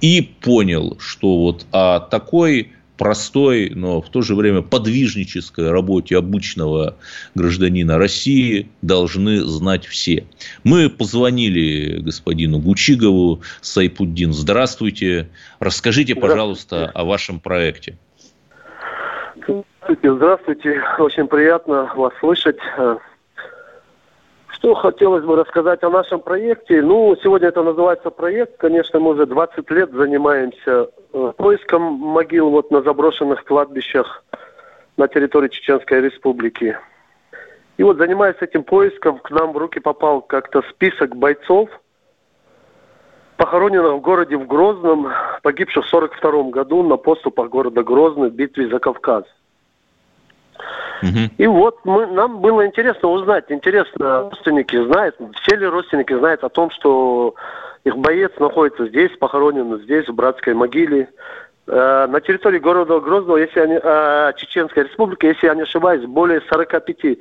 И 0.01 0.21
понял, 0.21 0.97
что 0.99 1.39
вот 1.39 1.65
о 1.71 1.99
такой 1.99 2.73
простой, 2.99 3.71
но 3.73 4.01
в 4.01 4.09
то 4.09 4.21
же 4.21 4.35
время 4.35 4.61
подвижнической 4.61 5.71
работе 5.71 6.17
обычного 6.17 6.97
гражданина 7.33 7.97
России 7.97 8.69
должны 8.81 9.39
знать 9.39 9.85
все. 9.85 10.25
Мы 10.65 10.89
позвонили 10.89 12.01
господину 12.01 12.59
Гучигову, 12.59 13.41
Сайпуддин, 13.61 14.33
здравствуйте. 14.33 15.29
Расскажите, 15.59 16.13
пожалуйста, 16.13 16.91
о 16.93 17.05
вашем 17.05 17.39
проекте. 17.39 17.97
Здравствуйте, 19.47 20.15
здравствуйте. 20.15 20.83
Очень 20.99 21.27
приятно 21.27 21.91
вас 21.95 22.13
слышать. 22.19 22.57
Что 24.59 24.75
хотелось 24.75 25.23
бы 25.23 25.37
рассказать 25.37 25.83
о 25.83 25.89
нашем 25.89 26.19
проекте? 26.19 26.81
Ну, 26.81 27.15
сегодня 27.23 27.47
это 27.47 27.63
называется 27.63 28.09
проект. 28.09 28.57
Конечно, 28.57 28.99
мы 28.99 29.11
уже 29.11 29.25
20 29.25 29.71
лет 29.71 29.89
занимаемся 29.93 30.89
э, 31.13 31.31
поиском 31.37 31.81
могил 31.81 32.49
вот 32.49 32.69
на 32.69 32.81
заброшенных 32.81 33.45
кладбищах 33.45 34.25
на 34.97 35.07
территории 35.07 35.47
Чеченской 35.47 36.01
Республики. 36.01 36.77
И 37.77 37.83
вот 37.83 37.97
занимаясь 37.99 38.35
этим 38.41 38.63
поиском, 38.65 39.19
к 39.19 39.31
нам 39.31 39.53
в 39.53 39.57
руки 39.57 39.79
попал 39.79 40.21
как-то 40.21 40.61
список 40.69 41.15
бойцов, 41.15 41.69
похороненных 43.37 43.93
в 43.93 44.01
городе 44.01 44.35
в 44.35 44.45
Грозном, 44.45 45.07
погибших 45.41 45.85
в 45.85 45.87
1942 45.87 46.51
году 46.51 46.83
на 46.83 46.97
поступах 46.97 47.49
города 47.49 47.81
Грозный 47.81 48.29
в 48.29 48.33
битве 48.33 48.67
за 48.67 48.79
Кавказ. 48.79 49.23
И 51.37 51.47
вот 51.47 51.79
мы, 51.85 52.07
нам 52.07 52.39
было 52.39 52.65
интересно 52.65 53.09
узнать, 53.09 53.45
интересно, 53.49 54.29
родственники 54.29 54.75
знают, 54.85 55.15
все 55.41 55.55
ли 55.55 55.65
родственники 55.65 56.13
знают 56.13 56.43
о 56.43 56.49
том, 56.49 56.71
что 56.71 57.35
их 57.85 57.97
боец 57.97 58.31
находится 58.39 58.87
здесь, 58.87 59.11
похоронен 59.17 59.79
здесь, 59.79 60.07
в 60.07 60.13
братской 60.13 60.53
могиле. 60.53 61.09
Э, 61.67 62.07
на 62.07 62.19
территории 62.19 62.59
города 62.59 62.99
Грозного, 62.99 63.37
если 63.37 63.59
они, 63.59 63.79
э, 63.81 64.33
Чеченской 64.37 64.83
Республики, 64.83 65.27
если 65.27 65.47
я 65.47 65.55
не 65.55 65.61
ошибаюсь, 65.61 66.03
более 66.05 66.41
45 66.41 67.19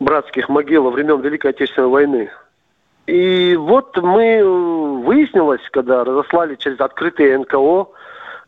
братских 0.00 0.48
могил 0.48 0.84
во 0.84 0.90
времен 0.90 1.20
Великой 1.20 1.52
Отечественной 1.52 1.88
войны. 1.88 2.30
И 3.06 3.56
вот 3.56 3.96
мы 3.96 5.02
выяснилось, 5.04 5.62
когда 5.72 6.04
разослали 6.04 6.54
через 6.56 6.80
открытые 6.80 7.38
НКО, 7.38 7.86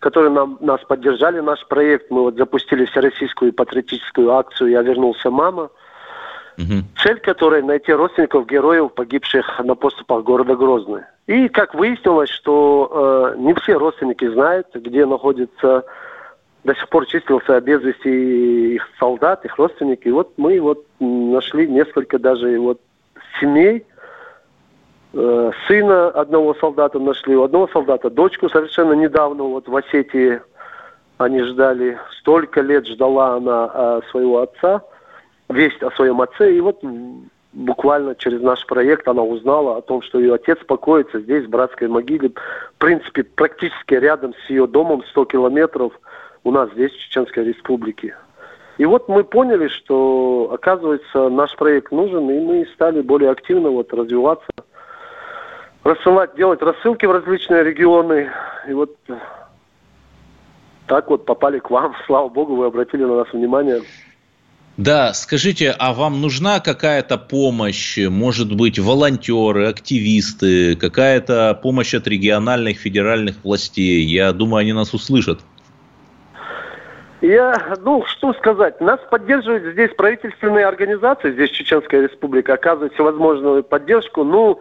которые 0.03 0.33
нам, 0.33 0.59
нас 0.61 0.81
поддержали, 0.83 1.39
наш 1.39 1.65
проект. 1.69 2.11
Мы 2.11 2.23
вот 2.23 2.37
запустили 2.37 2.85
всероссийскую 2.87 3.53
патриотическую 3.53 4.33
акцию 4.33 4.71
«Я 4.71 4.83
вернулся, 4.83 5.31
мама». 5.31 5.71
Угу. 6.59 6.83
Цель 7.03 7.21
которой 7.21 7.63
найти 7.63 7.93
родственников 7.93 8.47
героев, 8.47 8.93
погибших 8.93 9.61
на 9.61 9.75
поступах 9.77 10.25
города 10.25 10.57
Грозный. 10.57 11.03
И 11.29 11.49
как 11.49 11.75
выяснилось, 11.75 12.31
что 12.31 13.33
э, 13.35 13.39
не 13.39 13.55
все 13.55 13.75
родственники 13.75 14.29
знают, 14.29 14.67
где 14.75 15.07
находится 15.07 15.85
до 16.65 16.75
сих 16.75 16.89
пор 16.89 17.07
числился 17.07 17.61
без 17.61 17.81
вести 17.83 18.75
их 18.75 18.89
солдат, 18.99 19.45
их 19.45 19.57
родственники. 19.57 20.09
И 20.09 20.13
вот 20.13 20.33
мы 20.37 20.61
вот 20.61 20.85
нашли 20.99 21.69
несколько 21.69 22.19
даже 22.19 22.59
вот 22.59 22.81
семей, 23.41 23.87
сына 25.13 26.09
одного 26.09 26.55
солдата 26.55 26.99
нашли, 26.99 27.37
у 27.37 27.43
одного 27.43 27.69
солдата 27.69 28.11
дочку 28.11 28.49
совершенно 28.49 28.95
недавно 28.95 29.45
вот 29.45 29.69
в 29.69 29.77
Осетии 29.77 30.41
они 31.19 31.43
ждали, 31.43 31.99
столько 32.19 32.61
лет 32.63 32.87
ждала 32.87 33.35
она 33.35 33.71
э, 33.73 34.01
своего 34.11 34.41
отца, 34.41 34.83
весть 35.49 35.83
о 35.83 35.91
своем 35.93 36.21
отце, 36.21 36.55
и 36.55 36.61
вот 36.61 36.81
буквально 37.53 38.15
через 38.15 38.41
наш 38.41 38.67
проект 38.67 39.07
она 39.07 39.23
узнала 39.23 39.77
о 39.77 39.83
том, 39.83 40.03
что 40.03 40.19
ее 40.19 40.35
отец 40.35 40.59
покоится 40.67 41.21
здесь, 41.21 41.45
в 41.45 41.51
братской 41.51 41.89
могиле, 41.89 42.31
в 42.31 42.79
принципе, 42.79 43.23
практически 43.23 43.95
рядом 43.95 44.35
с 44.47 44.51
ее 44.51 44.67
домом, 44.67 45.05
100 45.11 45.25
километров– 45.27 45.93
у 46.45 46.51
нас 46.51 46.71
здесь, 46.73 46.93
в 46.93 46.99
Чеченской 46.99 47.45
Республике. 47.45 48.17
И 48.79 48.85
вот 48.85 49.09
мы 49.09 49.23
поняли, 49.23 49.69
что, 49.69 50.51
оказывается, 50.53 51.29
наш 51.29 51.55
проект 51.57 51.93
нужен, 51.93 52.29
и 52.31 52.41
мы 52.41 52.67
стали 52.75 53.01
более 53.01 53.31
активно 53.31 53.71
вот 53.71 53.93
развиваться, 53.93 54.51
рассылать, 55.85 56.35
делать 56.37 56.63
рассылки 56.63 57.07
в 57.07 57.13
различные 57.13 57.65
регионы. 57.65 58.31
И 58.69 58.73
вот 58.73 58.97
так 60.87 61.09
вот 61.09 61.25
попали 61.25 61.59
к 61.59 61.71
вам. 61.71 61.95
Слава 62.07 62.29
богу, 62.29 62.57
вы 62.57 62.67
обратили 62.67 63.05
на 63.05 63.17
нас 63.17 63.33
внимание. 63.33 63.83
Да, 64.79 65.13
скажите, 65.13 65.75
а 65.79 65.93
вам 65.93 66.23
нужна 66.23 66.59
какая-то 66.59 67.19
помощь, 67.19 67.99
может 67.99 68.57
быть, 68.57 68.79
волонтеры, 68.79 69.67
активисты, 69.67 70.77
какая-то 70.77 71.59
помощь 71.63 71.93
от 71.93 72.07
региональных, 72.07 72.79
федеральных 72.79 73.37
властей? 73.45 74.03
Я 74.03 74.33
думаю, 74.33 74.63
они 74.63 74.73
нас 74.73 74.95
услышат. 74.95 75.41
Я, 77.21 77.77
ну, 77.83 78.05
что 78.07 78.33
сказать, 78.33 78.81
нас 78.81 78.99
поддерживают 79.11 79.75
здесь 79.75 79.91
правительственные 79.95 80.67
организации, 80.67 81.33
здесь 81.33 81.51
Чеченская 81.51 82.03
Республика 82.03 82.55
оказывает 82.55 82.95
всевозможную 82.95 83.63
поддержку, 83.63 84.25
ну, 84.25 84.61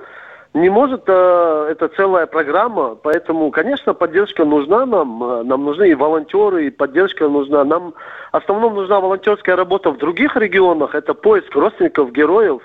не 0.54 0.70
может, 0.70 1.04
э, 1.08 1.68
это 1.72 1.88
целая 1.96 2.26
программа, 2.26 2.96
поэтому, 2.96 3.52
конечно, 3.52 3.94
поддержка 3.94 4.44
нужна 4.44 4.86
нам, 4.86 5.24
э, 5.24 5.44
нам 5.44 5.64
нужны 5.64 5.92
и 5.92 5.96
волонтеры, 5.96 6.66
и 6.66 6.70
поддержка 6.70 7.30
нужна. 7.30 7.64
Нам 7.64 7.94
в 8.34 8.36
основном 8.36 8.76
нужна 8.76 9.00
волонтерская 9.00 9.56
работа 9.56 9.92
в 9.92 9.98
других 9.98 10.36
регионах, 10.36 10.94
это 10.94 11.14
поиск 11.14 11.56
родственников, 11.56 12.12
героев. 12.12 12.62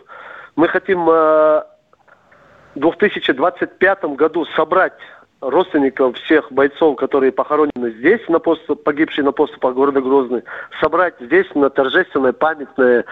Мы 0.57 0.67
хотим 0.67 1.09
э, 1.09 1.63
в 2.75 2.81
2025 2.81 4.05
году 4.17 4.47
собрать 4.57 4.99
родственников 5.41 6.17
всех 6.17 6.51
бойцов, 6.51 6.97
которые 6.97 7.31
похоронены 7.31 7.93
здесь, 7.99 8.21
на 8.29 8.41
пост, 8.41 8.63
погибшие 8.83 9.25
на 9.25 9.31
поступах 9.31 9.75
города 9.75 10.01
Грозный, 10.01 10.43
собрать 10.81 11.15
здесь 11.21 11.47
на 11.55 11.71
торжественное 11.71 12.33
памятное 12.33 13.05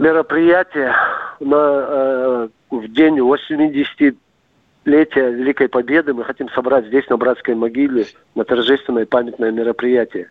мероприятие 0.00 0.94
на, 1.40 1.56
э, 1.56 2.48
в 2.70 2.88
день 2.88 3.20
80 3.20 4.16
летия 4.86 5.28
Великой 5.28 5.68
Победы 5.68 6.14
мы 6.14 6.24
хотим 6.24 6.48
собрать 6.50 6.86
здесь, 6.86 7.08
на 7.10 7.18
Братской 7.18 7.54
могиле, 7.54 8.06
на 8.34 8.44
торжественное 8.44 9.04
памятное 9.04 9.50
мероприятие. 9.50 10.30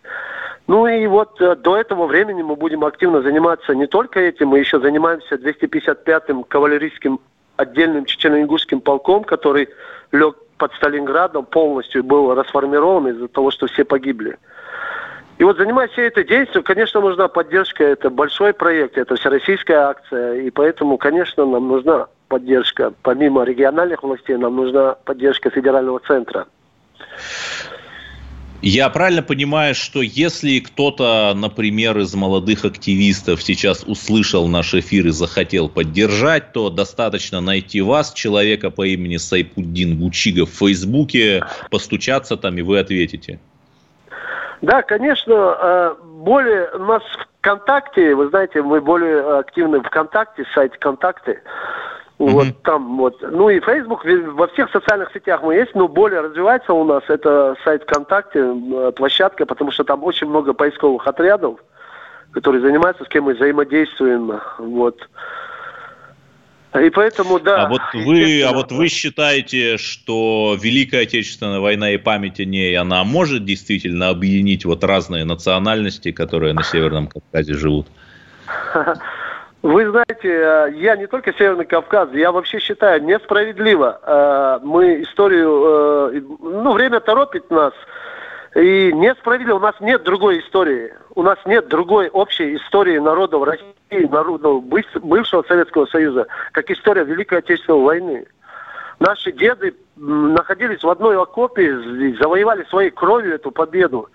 Ну 0.67 0.87
и 0.87 1.05
вот 1.05 1.39
э, 1.39 1.55
до 1.55 1.77
этого 1.77 2.07
времени 2.07 2.41
мы 2.41 2.55
будем 2.55 2.83
активно 2.83 3.21
заниматься 3.21 3.75
не 3.75 3.85
только 3.85 4.19
этим, 4.19 4.49
мы 4.49 4.59
еще 4.59 4.79
занимаемся 4.79 5.35
255-м 5.35 6.43
кавалерийским 6.45 7.19
отдельным 7.55 8.05
чечено-ингушским 8.05 8.81
полком, 8.81 9.23
который 9.23 9.69
лег 10.11 10.35
под 10.57 10.73
Сталинградом 10.73 11.45
полностью 11.45 12.03
был 12.03 12.33
расформирован 12.33 13.07
из-за 13.09 13.27
того, 13.27 13.51
что 13.51 13.67
все 13.67 13.85
погибли. 13.85 14.37
И 15.39 15.43
вот 15.43 15.57
занимаясь 15.57 15.91
всей 15.91 16.07
этой 16.07 16.25
деятельностью, 16.25 16.63
конечно, 16.63 16.99
нужна 16.99 17.29
поддержка. 17.29 17.85
Это 17.85 18.09
большой 18.09 18.53
проект, 18.53 18.97
это 18.97 19.15
всероссийская 19.15 19.87
акция. 19.87 20.41
И 20.41 20.49
поэтому, 20.49 20.97
конечно, 20.97 21.45
нам 21.45 21.69
нужна 21.69 22.07
поддержка. 22.27 22.93
Помимо 23.03 23.45
региональных 23.45 24.03
властей, 24.03 24.35
нам 24.35 24.57
нужна 24.57 24.95
поддержка 25.05 25.49
федерального 25.49 26.01
центра. 26.05 26.45
Я 28.61 28.89
правильно 28.89 29.23
понимаю, 29.23 29.75
что 29.75 30.01
если 30.01 30.59
кто-то, 30.59 31.31
например, 31.33 31.97
из 31.99 32.13
молодых 32.13 32.65
активистов 32.65 33.41
сейчас 33.41 33.85
услышал 33.87 34.45
наш 34.49 34.73
эфир 34.73 35.07
и 35.07 35.11
захотел 35.11 35.69
поддержать, 35.69 36.51
то 36.51 36.69
достаточно 36.69 37.39
найти 37.39 37.79
вас, 37.79 38.11
человека 38.11 38.71
по 38.71 38.85
имени 38.85 39.15
Сайпуддин 39.15 39.97
Гучига 39.97 40.45
в 40.45 40.49
Фейсбуке, 40.49 41.45
постучаться 41.71 42.35
там, 42.35 42.57
и 42.57 42.61
вы 42.61 42.79
ответите. 42.79 43.39
Да, 44.61 44.81
конечно, 44.81 45.57
э, 45.61 45.95
более 46.03 46.69
у 46.73 46.79
нас 46.79 47.03
ВКонтакте, 47.39 48.13
вы 48.15 48.27
знаете, 48.29 48.61
мы 48.61 48.81
более 48.81 49.39
активны 49.39 49.81
ВКонтакте, 49.81 50.45
сайт 50.53 50.73
ВКонтакте. 50.75 51.41
Mm-hmm. 52.19 52.31
Вот 52.31 52.63
там 52.63 52.97
вот. 52.97 53.15
Ну 53.21 53.49
и 53.49 53.61
Facebook, 53.61 54.03
во 54.03 54.47
всех 54.47 54.69
социальных 54.71 55.13
сетях 55.13 55.41
мы 55.41 55.55
есть, 55.55 55.73
но 55.73 55.87
более 55.87 56.19
развивается 56.19 56.73
у 56.73 56.83
нас 56.83 57.03
это 57.07 57.55
сайт 57.63 57.83
ВКонтакте, 57.83 58.53
площадка, 58.97 59.45
потому 59.45 59.71
что 59.71 59.85
там 59.85 60.03
очень 60.03 60.27
много 60.27 60.51
поисковых 60.51 61.07
отрядов, 61.07 61.59
которые 62.33 62.61
занимаются, 62.61 63.05
с 63.05 63.07
кем 63.07 63.23
мы 63.23 63.35
взаимодействуем. 63.35 64.41
Вот. 64.57 64.99
И 66.75 66.89
поэтому, 66.91 67.39
да. 67.39 67.63
А 67.63 67.69
вот 67.69 67.81
вы, 67.93 68.43
а 68.43 68.53
вот 68.53 68.71
вы 68.71 68.89
считаете, 68.89 69.77
что 69.77 70.55
Великая 70.61 71.01
Отечественная 71.01 71.59
война 71.59 71.91
и 71.91 71.97
память 71.97 72.39
о 72.39 72.45
ней, 72.45 72.77
она 72.77 73.03
может 73.03 73.43
действительно 73.43 74.09
объединить 74.09 74.65
вот 74.65 74.83
разные 74.83 75.25
национальности, 75.25 76.11
которые 76.11 76.53
на 76.53 76.63
Северном 76.63 77.07
Кавказе 77.07 77.55
живут? 77.55 77.87
Вы 79.61 79.89
знаете, 79.89 80.29
э, 80.29 80.71
я 80.75 80.95
не 80.95 81.07
только 81.07 81.33
Северный 81.33 81.65
Кавказ, 81.65 82.09
я 82.13 82.31
вообще 82.31 82.59
считаю 82.59 83.03
несправедливо. 83.03 83.99
Э, 84.03 84.59
мы 84.63 85.01
историю, 85.01 86.11
э, 86.13 86.21
ну, 86.39 86.71
время 86.71 87.01
торопит 87.01 87.49
нас, 87.49 87.73
и 88.55 88.91
несправедливо, 88.93 89.57
у 89.57 89.59
нас 89.59 89.75
нет 89.79 90.03
другой 90.03 90.39
истории. 90.39 90.93
У 91.15 91.21
нас 91.21 91.37
нет 91.45 91.67
другой 91.67 92.09
общей 92.09 92.55
истории 92.55 92.97
народов 92.97 93.43
России, 93.43 94.07
народов 94.09 94.63
бывшего 94.63 95.43
Советского 95.43 95.85
Союза, 95.85 96.27
как 96.51 96.69
история 96.71 97.03
Великой 97.03 97.39
Отечественной 97.39 97.81
войны. 97.81 98.25
Наши 98.99 99.31
деды 99.31 99.75
находились 99.95 100.83
в 100.83 100.89
одной 100.89 101.17
окопе, 101.21 101.77
завоевали 102.19 102.63
своей 102.65 102.89
кровью 102.89 103.35
эту 103.35 103.51
победу 103.51 104.09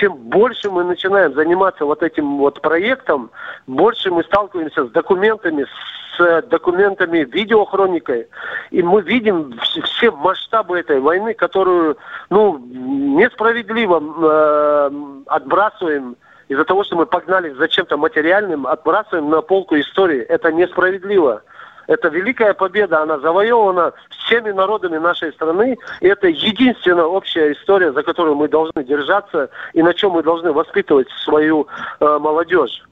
чем 0.00 0.14
больше 0.14 0.70
мы 0.70 0.82
начинаем 0.82 1.34
заниматься 1.34 1.84
вот 1.84 2.02
этим 2.02 2.38
вот 2.38 2.62
проектом, 2.62 3.30
больше 3.66 4.10
мы 4.10 4.24
сталкиваемся 4.24 4.86
с 4.86 4.90
документами, 4.90 5.66
с 6.16 6.42
документами, 6.48 7.18
видеохроникой, 7.18 8.26
и 8.70 8.82
мы 8.82 9.02
видим 9.02 9.52
все 9.60 10.10
масштабы 10.10 10.78
этой 10.78 11.00
войны, 11.00 11.34
которую, 11.34 11.98
ну, 12.30 12.58
несправедливо 12.58 14.00
э, 14.00 14.90
отбрасываем 15.26 16.16
из-за 16.48 16.64
того, 16.64 16.82
что 16.82 16.96
мы 16.96 17.04
погнали 17.04 17.50
за 17.50 17.68
чем-то 17.68 17.98
материальным, 17.98 18.66
отбрасываем 18.66 19.28
на 19.28 19.42
полку 19.42 19.78
истории. 19.78 20.20
Это 20.20 20.50
несправедливо. 20.50 21.42
Это 21.90 22.06
великая 22.06 22.54
победа, 22.54 23.02
она 23.02 23.18
завоевана 23.18 23.92
всеми 24.10 24.52
народами 24.52 24.98
нашей 24.98 25.32
страны. 25.32 25.76
И 26.00 26.06
это 26.06 26.28
единственная 26.28 27.04
общая 27.04 27.52
история, 27.52 27.92
за 27.92 28.04
которую 28.04 28.36
мы 28.36 28.46
должны 28.46 28.84
держаться 28.84 29.50
и 29.74 29.82
на 29.82 29.92
чем 29.92 30.12
мы 30.12 30.22
должны 30.22 30.52
воспитывать 30.52 31.08
свою 31.24 31.66
э, 31.98 32.18
молодежь. 32.20 32.84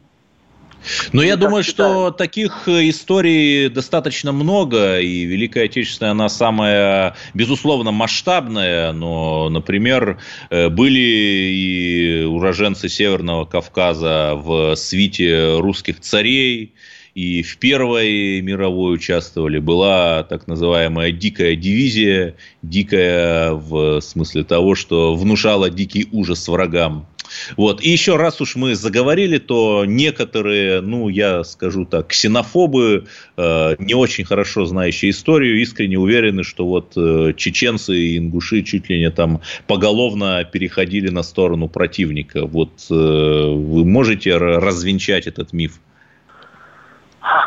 Но 1.12 1.22
я 1.22 1.36
думаю, 1.36 1.62
что 1.62 2.10
таких 2.10 2.66
э, 2.66 2.88
историй 2.88 3.68
достаточно 3.68 4.32
много, 4.32 4.98
и 4.98 5.22
Великая 5.24 5.66
Отечественная, 5.66 6.10
она 6.10 6.28
самая, 6.28 7.14
безусловно, 7.34 7.92
масштабная, 7.92 8.90
но, 8.90 9.48
например, 9.48 10.18
э, 10.50 10.68
были 10.70 10.98
и 10.98 12.24
уроженцы 12.24 12.88
Северного 12.88 13.44
Кавказа 13.44 14.32
в 14.34 14.74
свите 14.74 15.58
русских 15.58 16.00
царей, 16.00 16.74
и 17.18 17.42
в 17.42 17.58
Первой 17.58 18.40
мировой 18.42 18.94
участвовали. 18.94 19.58
Была 19.58 20.22
так 20.22 20.46
называемая 20.46 21.10
дикая 21.10 21.56
дивизия, 21.56 22.36
дикая 22.62 23.54
в 23.54 24.00
смысле 24.00 24.44
того, 24.44 24.76
что 24.76 25.16
внушала 25.16 25.68
дикий 25.68 26.06
ужас 26.12 26.46
врагам. 26.46 27.08
Вот. 27.56 27.82
И 27.82 27.90
еще 27.90 28.16
раз 28.16 28.40
уж 28.40 28.54
мы 28.54 28.76
заговорили, 28.76 29.38
то 29.38 29.84
некоторые, 29.84 30.80
ну, 30.80 31.08
я 31.08 31.42
скажу 31.42 31.84
так, 31.84 32.06
ксенофобы, 32.06 33.06
э, 33.36 33.76
не 33.80 33.94
очень 33.94 34.24
хорошо 34.24 34.64
знающие 34.66 35.10
историю, 35.10 35.60
искренне 35.60 35.98
уверены, 35.98 36.44
что 36.44 36.66
вот 36.66 36.92
э, 36.96 37.34
чеченцы 37.36 37.96
и 37.96 38.18
ингуши 38.18 38.62
чуть 38.62 38.88
ли 38.88 39.00
не 39.00 39.10
там 39.10 39.40
поголовно 39.66 40.44
переходили 40.44 41.10
на 41.10 41.24
сторону 41.24 41.68
противника. 41.68 42.46
Вот 42.46 42.70
э, 42.88 42.94
вы 42.94 43.84
можете 43.84 44.36
развенчать 44.36 45.26
этот 45.26 45.52
миф? 45.52 45.80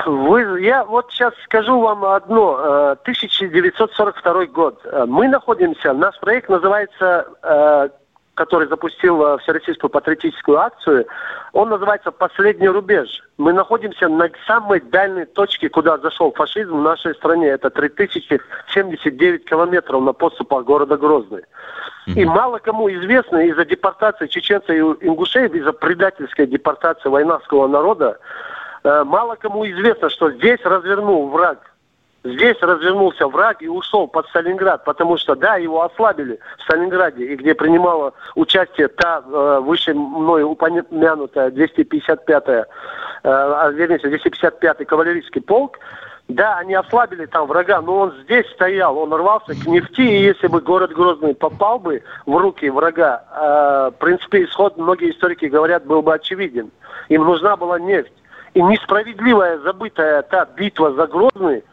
Вы, 0.05 0.61
я 0.61 0.83
вот 0.85 1.11
сейчас 1.11 1.33
скажу 1.45 1.79
вам 1.79 2.05
одно. 2.05 2.91
1942 3.01 4.45
год. 4.47 4.85
Мы 5.07 5.27
находимся, 5.27 5.93
наш 5.93 6.19
проект 6.19 6.49
называется 6.49 7.27
который 8.41 8.67
запустил 8.67 9.21
э, 9.23 9.37
Всероссийскую 9.39 9.89
патриотическую 9.89 10.57
акцию, 10.59 11.05
он 11.53 11.69
называется 11.69 12.11
«Последний 12.11 12.69
рубеж». 12.69 13.07
Мы 13.37 13.53
находимся 13.53 14.07
на 14.07 14.29
самой 14.47 14.79
дальней 14.79 15.25
точке, 15.25 15.69
куда 15.69 15.97
зашел 15.97 16.31
фашизм 16.31 16.77
в 16.77 16.81
нашей 16.81 17.13
стране. 17.15 17.49
Это 17.49 17.69
3079 17.69 19.45
километров 19.45 20.01
на 20.01 20.13
подступах 20.13 20.65
города 20.65 20.97
Грозный. 20.97 21.43
И 22.07 22.25
мало 22.25 22.57
кому 22.57 22.89
известно 22.89 23.37
из-за 23.45 23.63
депортации 23.63 24.27
чеченцев 24.27 24.69
и 24.69 24.79
ингушей, 25.07 25.47
из-за 25.47 25.71
предательской 25.71 26.47
депортации 26.47 27.09
войнавского 27.09 27.67
народа, 27.67 28.17
э, 28.17 28.60
мало 28.83 29.35
кому 29.35 29.65
известно, 29.65 30.09
что 30.09 30.31
здесь 30.31 30.59
развернул 30.63 31.29
враг 31.29 31.71
Здесь 32.23 32.57
развернулся 32.61 33.27
враг 33.27 33.63
и 33.63 33.67
ушел 33.67 34.07
под 34.07 34.27
Сталинград, 34.27 34.83
потому 34.83 35.17
что, 35.17 35.33
да, 35.35 35.55
его 35.55 35.81
ослабили 35.81 36.39
в 36.59 36.63
Сталинграде, 36.63 37.25
и 37.25 37.35
где 37.35 37.55
принимала 37.55 38.13
участие 38.35 38.89
та 38.89 39.23
э, 39.25 39.59
выше 39.63 39.95
мной 39.95 40.43
упомянутая 40.43 41.49
255-я, 41.49 42.65
э, 43.23 43.71
вернее, 43.73 43.97
255-й 43.97 44.85
кавалерийский 44.85 45.41
полк, 45.41 45.79
да, 46.27 46.59
они 46.59 46.75
ослабили 46.75 47.25
там 47.25 47.47
врага, 47.47 47.81
но 47.81 47.97
он 47.97 48.13
здесь 48.23 48.45
стоял, 48.51 48.99
он 48.99 49.11
рвался 49.11 49.55
к 49.55 49.65
нефти, 49.65 50.01
и 50.01 50.21
если 50.21 50.45
бы 50.45 50.61
город 50.61 50.93
Грозный 50.93 51.33
попал 51.33 51.79
бы 51.79 52.03
в 52.27 52.37
руки 52.37 52.69
врага, 52.69 53.23
э, 53.31 53.91
в 53.95 53.99
принципе, 53.99 54.43
исход, 54.43 54.77
многие 54.77 55.09
историки 55.09 55.45
говорят, 55.45 55.87
был 55.87 56.03
бы 56.03 56.13
очевиден. 56.13 56.69
Им 57.09 57.23
нужна 57.23 57.57
была 57.57 57.79
нефть. 57.79 58.13
И 58.53 58.61
несправедливая, 58.61 59.59
забытая 59.59 60.21
та 60.23 60.45
битва 60.45 60.93
за 60.93 61.07
Грозный, 61.07 61.63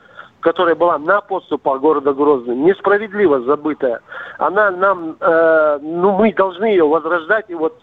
которая 0.40 0.76
была 0.76 0.98
на 0.98 1.20
подступах 1.20 1.80
города 1.80 2.12
Грозный, 2.12 2.54
несправедливо 2.54 3.40
забытая, 3.40 4.00
она 4.38 4.70
нам, 4.70 5.16
э, 5.18 5.78
ну, 5.82 6.12
мы 6.12 6.32
должны 6.32 6.66
ее 6.66 6.86
возрождать, 6.86 7.46
и 7.48 7.54
вот 7.54 7.80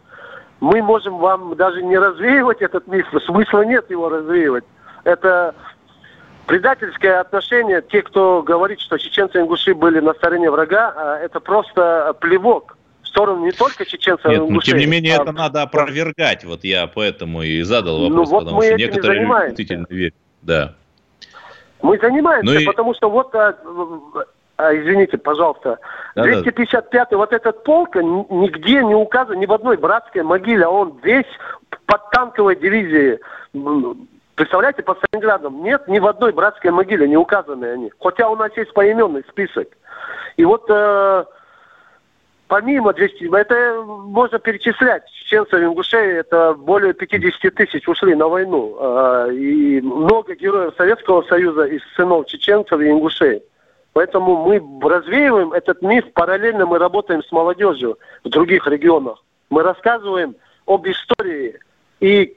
мы 0.61 0.81
можем 0.81 1.17
вам 1.17 1.55
даже 1.55 1.83
не 1.83 1.97
развеивать 1.97 2.61
этот 2.61 2.87
миф, 2.87 3.07
смысла 3.25 3.65
нет 3.65 3.89
его 3.89 4.07
развеивать. 4.07 4.63
Это 5.03 5.53
предательское 6.47 7.19
отношение 7.19 7.81
тех, 7.81 8.05
кто 8.05 8.41
говорит, 8.41 8.79
что 8.79 8.97
чеченцы 8.97 9.37
и 9.37 9.41
ингуши 9.41 9.75
были 9.75 9.99
на 9.99 10.13
стороне 10.13 10.49
врага, 10.49 10.93
а 10.95 11.17
это 11.19 11.41
просто 11.41 12.15
плевок 12.21 12.77
сторону 13.15 13.45
не 13.45 13.51
только 13.51 13.85
чеченцев, 13.85 14.25
Нет, 14.25 14.41
но 14.41 14.47
ну, 14.47 14.61
тем 14.61 14.77
не 14.77 14.85
менее 14.85 15.15
а... 15.15 15.21
это 15.23 15.31
надо 15.31 15.61
опровергать. 15.61 16.43
Вот 16.43 16.63
я 16.63 16.87
поэтому 16.87 17.43
и 17.43 17.61
задал 17.61 17.97
ну 17.97 18.09
вопрос, 18.09 18.29
ну, 18.29 18.35
вот 18.35 18.43
потому 18.43 18.61
что 18.61 18.75
некоторые 18.75 19.21
люди 19.21 19.45
действительно 19.47 19.85
верят. 19.89 20.15
Да. 20.41 20.73
Мы 21.81 21.97
занимаемся, 21.99 22.53
ну 22.53 22.59
и... 22.59 22.65
потому 22.65 22.93
что 22.93 23.09
вот, 23.09 23.33
а, 23.35 23.55
а, 24.57 24.75
извините, 24.75 25.17
пожалуйста, 25.17 25.79
да, 26.15 26.23
255 26.23 27.07
да. 27.09 27.17
вот 27.17 27.31
этот 27.31 27.63
полк 27.63 27.95
нигде 27.95 28.83
не 28.83 28.95
указан, 28.95 29.39
ни 29.39 29.45
в 29.45 29.53
одной 29.53 29.77
братской 29.77 30.23
могиле, 30.23 30.65
а 30.65 30.69
он 30.69 30.99
весь 31.03 31.25
под 31.85 32.09
танковой 32.11 32.55
дивизией. 32.55 33.19
Представляете, 34.35 34.83
под 34.83 34.97
Сталинградом 34.97 35.63
нет 35.63 35.87
ни 35.87 35.99
в 35.99 36.07
одной 36.07 36.33
братской 36.33 36.71
могиле, 36.71 37.07
не 37.07 37.17
указаны 37.17 37.65
они. 37.65 37.91
Хотя 38.01 38.29
у 38.29 38.35
нас 38.35 38.51
есть 38.57 38.73
поименный 38.73 39.23
список. 39.29 39.69
И 40.35 40.43
вот 40.43 40.65
э, 40.69 41.25
помимо 42.47 42.93
200, 42.93 43.35
это 43.35 43.83
можно 43.83 44.39
перечислять. 44.39 45.03
Чеченцев 45.11 45.59
и 45.59 45.63
ингушей, 45.63 46.17
это 46.17 46.53
более 46.53 46.93
50 46.93 47.53
тысяч 47.53 47.87
ушли 47.87 48.15
на 48.15 48.27
войну. 48.27 48.77
А, 48.79 49.27
и 49.27 49.81
много 49.81 50.35
героев 50.35 50.73
Советского 50.77 51.23
Союза 51.23 51.65
из 51.65 51.81
сынов 51.95 52.27
чеченцев 52.27 52.79
и 52.79 52.89
ингушей. 52.89 53.43
Поэтому 53.93 54.43
мы 54.43 54.61
развеиваем 54.89 55.53
этот 55.53 55.81
миф, 55.81 56.11
параллельно 56.13 56.65
мы 56.65 56.79
работаем 56.79 57.23
с 57.23 57.31
молодежью 57.31 57.97
в 58.23 58.29
других 58.29 58.67
регионах. 58.67 59.23
Мы 59.49 59.63
рассказываем 59.63 60.35
об 60.65 60.85
истории 60.87 61.59
и 62.01 62.35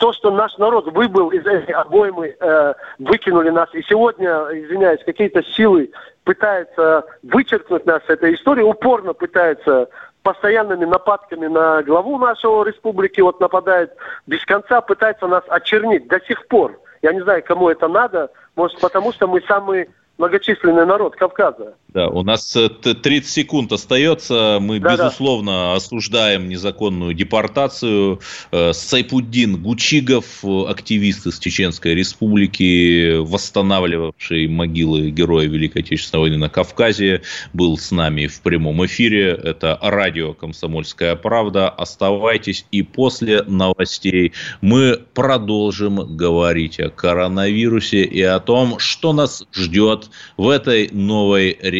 то, 0.00 0.14
что 0.14 0.30
наш 0.30 0.56
народ 0.56 0.90
выбыл 0.92 1.28
из 1.28 1.46
этой 1.46 1.74
обоймы, 1.74 2.34
э, 2.40 2.74
выкинули 2.98 3.50
нас. 3.50 3.68
И 3.74 3.82
сегодня, 3.82 4.30
извиняюсь, 4.50 5.04
какие-то 5.04 5.42
силы 5.42 5.90
пытаются 6.24 7.04
вычеркнуть 7.22 7.84
нас 7.84 8.02
с 8.06 8.08
этой 8.08 8.34
истории, 8.34 8.62
упорно 8.62 9.12
пытаются 9.12 9.90
постоянными 10.22 10.86
нападками 10.86 11.48
на 11.48 11.82
главу 11.82 12.18
нашего 12.18 12.64
республики, 12.64 13.20
вот 13.20 13.40
нападают 13.40 13.92
без 14.26 14.42
конца, 14.46 14.80
пытаются 14.80 15.26
нас 15.26 15.44
очернить 15.48 16.08
до 16.08 16.18
сих 16.20 16.46
пор. 16.46 16.80
Я 17.02 17.12
не 17.12 17.20
знаю, 17.20 17.42
кому 17.46 17.68
это 17.68 17.86
надо, 17.86 18.30
может 18.56 18.80
потому 18.80 19.12
что 19.12 19.26
мы 19.26 19.42
самые 19.42 19.90
многочисленный 20.16 20.86
народ 20.86 21.14
Кавказа. 21.16 21.74
Да, 21.92 22.08
у 22.08 22.22
нас 22.22 22.52
30 22.52 23.04
э, 23.04 23.22
секунд 23.22 23.72
остается. 23.72 24.58
Мы, 24.60 24.78
да, 24.78 24.92
безусловно, 24.96 25.52
да. 25.52 25.74
осуждаем 25.74 26.48
незаконную 26.48 27.14
депортацию. 27.14 28.20
Э, 28.52 28.72
Сайпуддин 28.72 29.60
Гучигов, 29.60 30.44
активист 30.44 31.26
из 31.26 31.38
Чеченской 31.40 31.94
Республики, 31.94 33.16
восстанавливавший 33.16 34.46
могилы 34.46 35.10
героя 35.10 35.48
Великой 35.48 35.82
Отечественной 35.82 36.20
войны 36.20 36.36
на 36.36 36.48
Кавказе, 36.48 37.22
был 37.54 37.76
с 37.76 37.90
нами 37.90 38.28
в 38.28 38.40
прямом 38.40 38.84
эфире. 38.86 39.30
Это 39.30 39.76
радио 39.82 40.32
«Комсомольская 40.32 41.16
правда». 41.16 41.68
Оставайтесь, 41.68 42.66
и 42.70 42.82
после 42.82 43.42
новостей 43.42 44.32
мы 44.60 45.00
продолжим 45.14 46.16
говорить 46.16 46.78
о 46.78 46.90
коронавирусе 46.90 48.04
и 48.04 48.22
о 48.22 48.38
том, 48.38 48.78
что 48.78 49.12
нас 49.12 49.44
ждет 49.52 50.10
в 50.36 50.48
этой 50.48 50.88
новой 50.92 51.58
реальности. 51.60 51.79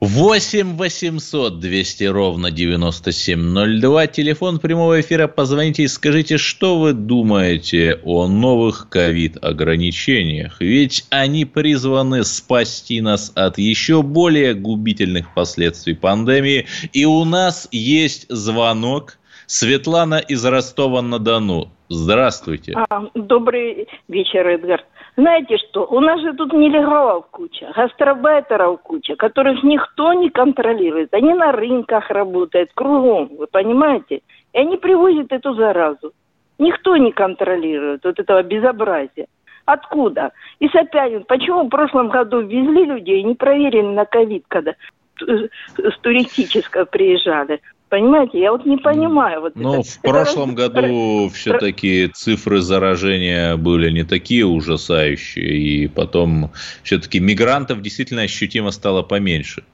8 0.00 0.78
800 0.78 1.60
200 1.60 2.04
ровно 2.04 2.50
9702. 2.50 4.06
Телефон 4.06 4.58
прямого 4.58 4.98
эфира. 4.98 5.28
Позвоните 5.28 5.82
и 5.82 5.88
скажите, 5.88 6.38
что 6.38 6.78
вы 6.78 6.94
думаете 6.94 8.00
о 8.02 8.26
новых 8.26 8.88
ковид-ограничениях. 8.88 10.58
Ведь 10.60 11.04
они 11.10 11.44
призваны 11.44 12.24
спасти 12.24 13.02
нас 13.02 13.30
от 13.34 13.58
еще 13.58 14.02
более 14.02 14.54
губительных 14.54 15.34
последствий 15.34 15.92
пандемии. 15.94 16.66
И 16.94 17.04
у 17.04 17.26
нас 17.26 17.68
есть 17.70 18.24
звонок. 18.30 19.18
Светлана 19.46 20.18
из 20.18 20.42
Ростова-на-Дону. 20.44 21.72
Здравствуйте. 21.90 22.72
А, 22.88 23.02
добрый 23.14 23.88
вечер, 24.08 24.46
Эдгард. 24.46 24.84
Знаете 25.16 25.58
что, 25.58 25.86
у 25.86 26.00
нас 26.00 26.20
же 26.20 26.32
тут 26.34 26.52
нелегалов 26.52 27.26
куча, 27.30 27.72
гастробайтеров 27.74 28.80
куча, 28.82 29.16
которых 29.16 29.62
никто 29.62 30.12
не 30.12 30.30
контролирует. 30.30 31.12
Они 31.12 31.34
на 31.34 31.52
рынках 31.52 32.10
работают, 32.10 32.70
кругом, 32.74 33.30
вы 33.36 33.46
понимаете? 33.46 34.22
И 34.52 34.58
они 34.58 34.76
привозят 34.76 35.32
эту 35.32 35.54
заразу. 35.54 36.12
Никто 36.58 36.96
не 36.96 37.12
контролирует 37.12 38.04
вот 38.04 38.18
этого 38.18 38.42
безобразия. 38.42 39.26
Откуда? 39.64 40.32
И 40.58 40.68
Собянин, 40.68 41.24
почему 41.24 41.64
в 41.64 41.68
прошлом 41.68 42.08
году 42.08 42.40
везли 42.40 42.84
людей, 42.84 43.22
не 43.22 43.34
проверили 43.34 43.82
на 43.82 44.04
ковид, 44.04 44.44
когда 44.48 44.74
с 45.18 45.98
туристического 46.00 46.84
приезжали? 46.84 47.60
Понимаете, 47.90 48.38
я 48.38 48.52
вот 48.52 48.64
не 48.66 48.76
понимаю. 48.76 49.40
Вот 49.40 49.56
ну, 49.56 49.80
это. 49.80 49.90
в 49.90 50.00
прошлом 50.00 50.52
это... 50.52 50.68
году 50.68 51.28
все-таки 51.34 52.06
цифры 52.06 52.60
заражения 52.60 53.56
были 53.56 53.90
не 53.90 54.04
такие 54.04 54.46
ужасающие, 54.46 55.58
и 55.58 55.88
потом 55.88 56.52
все-таки 56.84 57.18
мигрантов 57.18 57.82
действительно 57.82 58.22
ощутимо 58.22 58.70
стало 58.70 59.02
поменьше. 59.02 59.64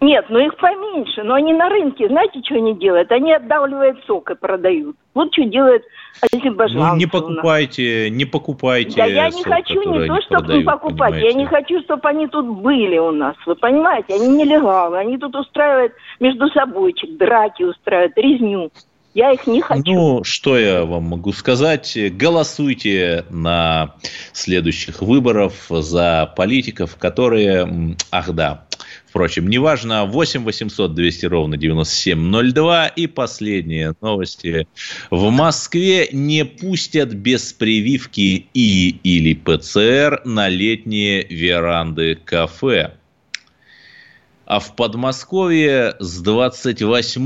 Нет, 0.00 0.26
ну 0.28 0.38
их 0.38 0.56
поменьше, 0.56 1.22
но 1.22 1.34
они 1.34 1.54
на 1.54 1.70
рынке, 1.70 2.08
знаете, 2.08 2.40
что 2.44 2.56
они 2.56 2.74
делают? 2.74 3.10
Они 3.10 3.32
отдавливают 3.32 3.98
сок 4.06 4.30
и 4.30 4.34
продают. 4.34 4.94
Вот 5.14 5.32
что 5.32 5.44
делает 5.44 5.82
Азербайджан. 6.20 6.78
Ну, 6.78 6.96
не 6.96 7.06
покупайте, 7.06 8.10
не 8.10 8.26
покупайте 8.26 8.94
Да 8.94 9.06
я 9.06 9.26
не 9.28 9.42
сок, 9.42 9.54
хочу 9.54 9.82
не 9.90 10.06
то, 10.06 10.20
чтобы 10.22 10.40
продают, 10.40 10.66
покупать, 10.66 11.12
понимаете? 11.12 11.26
я 11.26 11.32
не 11.32 11.46
хочу, 11.46 11.80
чтобы 11.80 12.08
они 12.08 12.26
тут 12.26 12.46
были 12.46 12.98
у 12.98 13.10
нас, 13.10 13.36
вы 13.46 13.54
понимаете? 13.54 14.14
Они 14.14 14.28
нелегалы, 14.28 14.98
они 14.98 15.16
тут 15.16 15.34
устраивают 15.34 15.92
между 16.20 16.48
собойчик, 16.50 17.16
драки 17.16 17.62
устраивают, 17.62 18.12
резню. 18.16 18.70
Я 19.16 19.32
их 19.32 19.46
не 19.46 19.62
хочу. 19.62 19.82
Ну, 19.86 20.24
что 20.24 20.58
я 20.58 20.84
вам 20.84 21.04
могу 21.04 21.32
сказать? 21.32 21.96
Голосуйте 22.12 23.24
на 23.30 23.94
следующих 24.34 25.00
выборах 25.00 25.54
за 25.70 26.30
политиков, 26.36 26.96
которые... 26.96 27.96
Ах 28.12 28.30
да, 28.32 28.65
Впрочем, 29.16 29.48
неважно, 29.48 30.04
8 30.04 30.44
800 30.44 30.94
200 30.94 31.24
ровно 31.24 31.56
9702. 31.56 32.88
И 32.88 33.06
последние 33.06 33.94
новости. 34.02 34.68
В 35.10 35.30
Москве 35.30 36.10
не 36.12 36.44
пустят 36.44 37.14
без 37.14 37.54
прививки 37.54 38.46
И 38.52 38.90
или 39.04 39.32
ПЦР 39.32 40.20
на 40.26 40.50
летние 40.50 41.26
веранды 41.30 42.18
кафе. 42.22 42.92
А 44.46 44.60
в 44.60 44.76
Подмосковье 44.76 45.94
с 45.98 46.22
28 46.22 47.20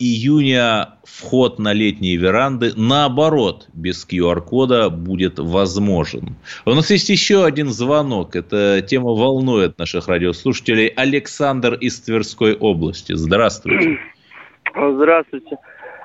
июня 0.00 0.94
вход 1.04 1.60
на 1.60 1.72
летние 1.72 2.16
веранды, 2.16 2.72
наоборот, 2.76 3.68
без 3.72 4.04
QR-кода 4.04 4.90
будет 4.90 5.38
возможен. 5.38 6.34
У 6.66 6.70
нас 6.70 6.90
есть 6.90 7.08
еще 7.10 7.44
один 7.44 7.68
звонок. 7.68 8.34
Эта 8.34 8.82
тема 8.82 9.10
волнует 9.10 9.78
наших 9.78 10.08
радиослушателей. 10.08 10.88
Александр 10.88 11.74
из 11.74 12.00
Тверской 12.00 12.56
области. 12.56 13.12
Здравствуйте. 13.12 14.00
Здравствуйте. 14.74 15.56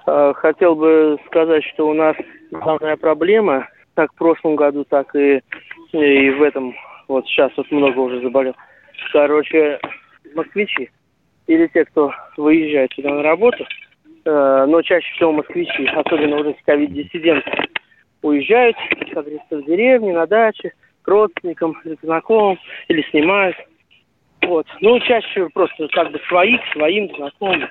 А, 0.05 0.33
хотел 0.35 0.75
бы 0.75 1.17
сказать, 1.25 1.63
что 1.73 1.89
у 1.89 1.93
нас 1.95 2.15
главная 2.51 2.95
проблема, 2.95 3.67
как 3.95 4.11
в 4.13 4.15
прошлом 4.15 4.55
году, 4.55 4.85
так 4.87 5.15
и, 5.15 5.41
и 5.93 6.29
в 6.29 6.43
этом, 6.43 6.75
вот 7.07 7.25
сейчас 7.25 7.51
вот 7.57 7.71
много 7.71 7.97
уже 7.97 8.21
заболел. 8.21 8.55
Короче, 9.11 9.79
москвичи 10.35 10.89
или 11.47 11.67
те, 11.67 11.85
кто 11.85 12.13
выезжает 12.37 12.93
сюда 12.93 13.09
на 13.09 13.23
работу, 13.23 13.65
э, 14.25 14.65
но 14.67 14.81
чаще 14.81 15.11
всего 15.15 15.31
москвичи, 15.31 15.85
особенно 15.87 16.37
вот 16.37 16.47
эти 16.47 16.61
ковид-диссиденты, 16.63 17.51
уезжают, 18.21 18.75
как 19.11 19.23
говорится, 19.23 19.57
в 19.57 19.65
деревне, 19.65 20.13
на 20.13 20.27
даче, 20.27 20.73
к 21.01 21.07
родственникам, 21.07 21.73
к 21.73 21.83
знакомым, 22.03 22.59
или 22.87 23.01
снимают. 23.09 23.55
Вот. 24.41 24.67
Ну, 24.81 24.99
чаще 24.99 25.27
всего 25.29 25.49
просто 25.53 25.87
как 25.89 26.11
бы 26.11 26.19
своих, 26.27 26.61
своим, 26.71 27.13
знакомым 27.15 27.67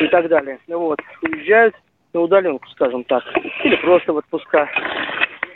и 0.00 0.06
так 0.08 0.28
далее. 0.28 0.58
Ну 0.66 0.78
вот, 0.78 1.00
уезжают 1.22 1.74
на 2.12 2.20
удаленку, 2.20 2.66
скажем 2.70 3.04
так, 3.04 3.24
или 3.64 3.76
просто 3.76 4.12
в 4.12 4.16
отпуска. 4.16 4.68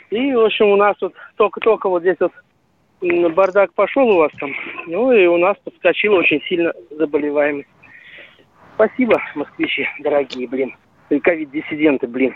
И, 0.09 0.33
в 0.33 0.41
общем, 0.41 0.67
у 0.67 0.75
нас 0.75 0.95
вот 1.01 1.13
только-только 1.37 1.89
вот 1.89 2.01
здесь 2.01 2.17
вот 2.19 2.31
бардак 3.29 3.73
пошел 3.73 4.09
у 4.09 4.17
вас 4.17 4.31
там, 4.39 4.51
ну 4.87 5.11
и 5.11 5.25
у 5.25 5.37
нас 5.37 5.57
подскочила 5.63 6.19
очень 6.19 6.41
сильно 6.43 6.73
заболеваемость. 6.91 7.67
Спасибо, 8.75 9.21
москвичи, 9.35 9.87
дорогие, 9.99 10.47
блин. 10.47 10.75
И 11.09 11.19
ковид-диссиденты, 11.19 12.07
блин. 12.07 12.33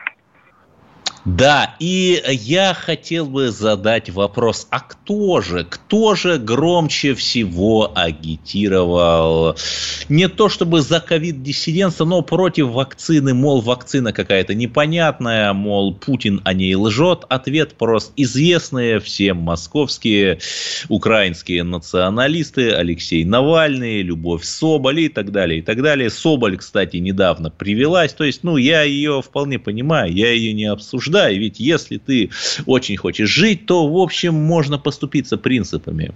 Да, 1.28 1.76
и 1.82 2.24
я 2.26 2.74
хотел 2.74 3.26
бы 3.26 3.52
задать 3.52 4.10
вопрос, 4.10 4.66
а 4.70 4.80
кто 4.80 5.42
же, 5.42 5.66
кто 5.70 6.16
же 6.16 6.38
громче 6.38 7.16
всего 7.16 7.92
агитировал 7.94 9.58
не 10.08 10.30
то 10.30 10.48
чтобы 10.48 10.82
за 10.82 11.02
ковид-диссидентство, 11.02 12.06
но 12.06 12.22
против 12.22 12.68
вакцины, 12.68 13.34
мол, 13.34 13.60
вакцина 13.60 14.14
какая-то 14.14 14.54
непонятная, 14.54 15.52
мол, 15.52 15.94
Путин 15.94 16.40
о 16.46 16.54
ней 16.54 16.76
лжет. 16.76 17.26
Ответ 17.28 17.74
прост. 17.74 18.14
Известные 18.16 19.02
всем 19.02 19.38
московские 19.38 20.40
украинские 20.88 21.64
националисты 21.64 22.72
Алексей 22.72 23.26
Навальный, 23.26 24.02
Любовь 24.02 24.46
Соболь 24.46 25.02
и 25.02 25.10
так 25.10 25.34
далее, 25.34 25.60
и 25.60 25.62
так 25.62 25.82
далее. 25.82 26.10
Соболь, 26.10 26.56
кстати, 26.56 26.98
недавно 26.98 27.50
привелась, 27.52 28.14
то 28.14 28.24
есть, 28.24 28.44
ну, 28.44 28.56
я 28.56 28.84
ее 28.84 29.22
вполне 29.22 29.60
понимаю, 29.60 30.14
я 30.14 30.32
ее 30.32 30.54
не 30.54 30.66
обсуждаю, 30.66 31.17
да, 31.18 31.32
и 31.32 31.40
ведь 31.40 31.60
если 31.60 31.98
ты 31.98 32.30
очень 32.68 32.96
хочешь 32.96 33.30
жить, 33.30 33.66
то, 33.66 33.88
в 33.88 33.98
общем, 33.98 34.36
можно 34.36 34.78
поступиться 34.78 35.36
принципами. 35.38 36.14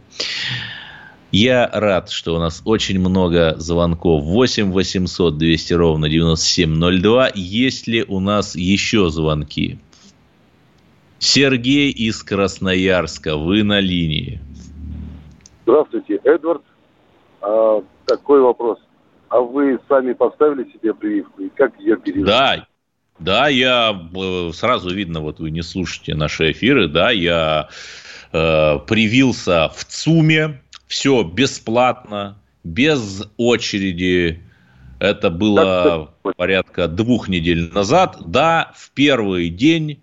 Я 1.32 1.68
рад, 1.74 2.12
что 2.12 2.36
у 2.36 2.40
нас 2.40 2.62
очень 2.66 3.00
много 3.00 3.56
звонков. 3.58 4.24
8 4.24 4.72
800 4.72 5.38
200 5.40 5.74
ровно 5.74 6.08
9702. 6.08 7.32
Есть 7.34 7.88
ли 7.88 8.04
у 8.08 8.20
нас 8.20 8.56
еще 8.56 9.10
звонки? 9.10 9.80
Сергей 11.18 11.90
из 11.90 12.22
Красноярска, 12.22 13.38
вы 13.38 13.64
на 13.64 13.80
линии. 13.80 14.40
Здравствуйте, 15.64 16.20
Эдвард. 16.24 16.62
А, 17.42 17.82
такой 18.06 18.42
вопрос. 18.42 18.78
А 19.30 19.40
вы 19.40 19.80
сами 19.88 20.14
поставили 20.14 20.70
себе 20.72 20.94
прививку 20.94 21.42
и 21.42 21.50
как 21.50 21.80
ее 21.80 21.98
пережили? 21.98 22.26
Да, 22.26 22.68
да, 23.20 23.48
я 23.48 24.10
э, 24.16 24.52
сразу 24.54 24.94
видно, 24.94 25.22
вот 25.22 25.40
вы 25.40 25.52
не 25.52 25.62
слушаете 25.62 26.16
наши 26.16 26.52
эфиры, 26.52 26.88
да, 26.88 27.12
я 27.12 27.70
э, 28.32 28.80
привился 28.88 29.70
в 29.70 29.86
ЦУМе, 29.86 30.62
все 30.88 31.24
бесплатно, 31.24 32.38
без 32.64 33.24
очереди. 33.38 34.42
Это 35.00 35.30
было 35.30 36.14
порядка 36.38 36.88
двух 36.88 37.28
недель 37.28 37.72
назад. 37.74 38.18
Да, 38.26 38.72
в 38.76 38.92
первый 38.92 39.50
день 39.50 40.00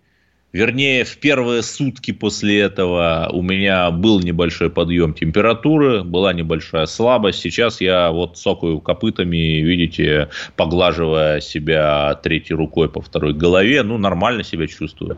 Вернее, 0.59 1.05
в 1.05 1.17
первые 1.19 1.63
сутки 1.63 2.11
после 2.11 2.63
этого 2.63 3.31
у 3.33 3.43
меня 3.43 3.93
был 3.93 4.19
небольшой 4.19 4.71
подъем 4.71 5.15
температуры, 5.15 6.03
была 6.03 6.33
небольшая 6.33 6.87
слабость. 6.87 7.39
Сейчас 7.39 7.81
я 7.81 8.11
вот 8.11 8.39
сокаю 8.39 8.81
копытами, 8.81 9.61
видите, 9.61 10.31
поглаживая 10.57 11.39
себя 11.39 12.13
третьей 12.25 12.57
рукой 12.57 12.89
по 12.89 13.01
второй 13.01 13.35
голове. 13.35 13.85
Ну, 13.85 13.99
нормально 13.99 14.43
себя 14.43 14.67
чувствую. 14.67 15.17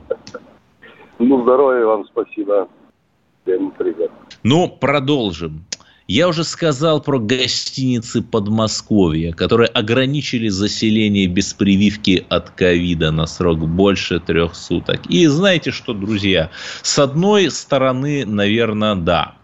Ну, 1.18 1.42
здоровья 1.42 1.86
вам, 1.86 2.04
спасибо. 2.04 2.68
Ну, 4.42 4.68
продолжим. 4.68 5.64
Я 6.10 6.26
уже 6.26 6.42
сказал 6.42 7.00
про 7.00 7.20
гостиницы 7.20 8.20
Подмосковья, 8.20 9.30
которые 9.30 9.68
ограничили 9.68 10.48
заселение 10.48 11.28
без 11.28 11.54
прививки 11.54 12.26
от 12.28 12.50
ковида 12.50 13.12
на 13.12 13.28
срок 13.28 13.60
больше 13.60 14.18
трех 14.18 14.56
суток. 14.56 15.06
И 15.08 15.24
знаете 15.28 15.70
что, 15.70 15.94
друзья, 15.94 16.50
с 16.82 16.98
одной 16.98 17.48
стороны, 17.52 18.26
наверное, 18.26 18.96
да, 18.96 19.36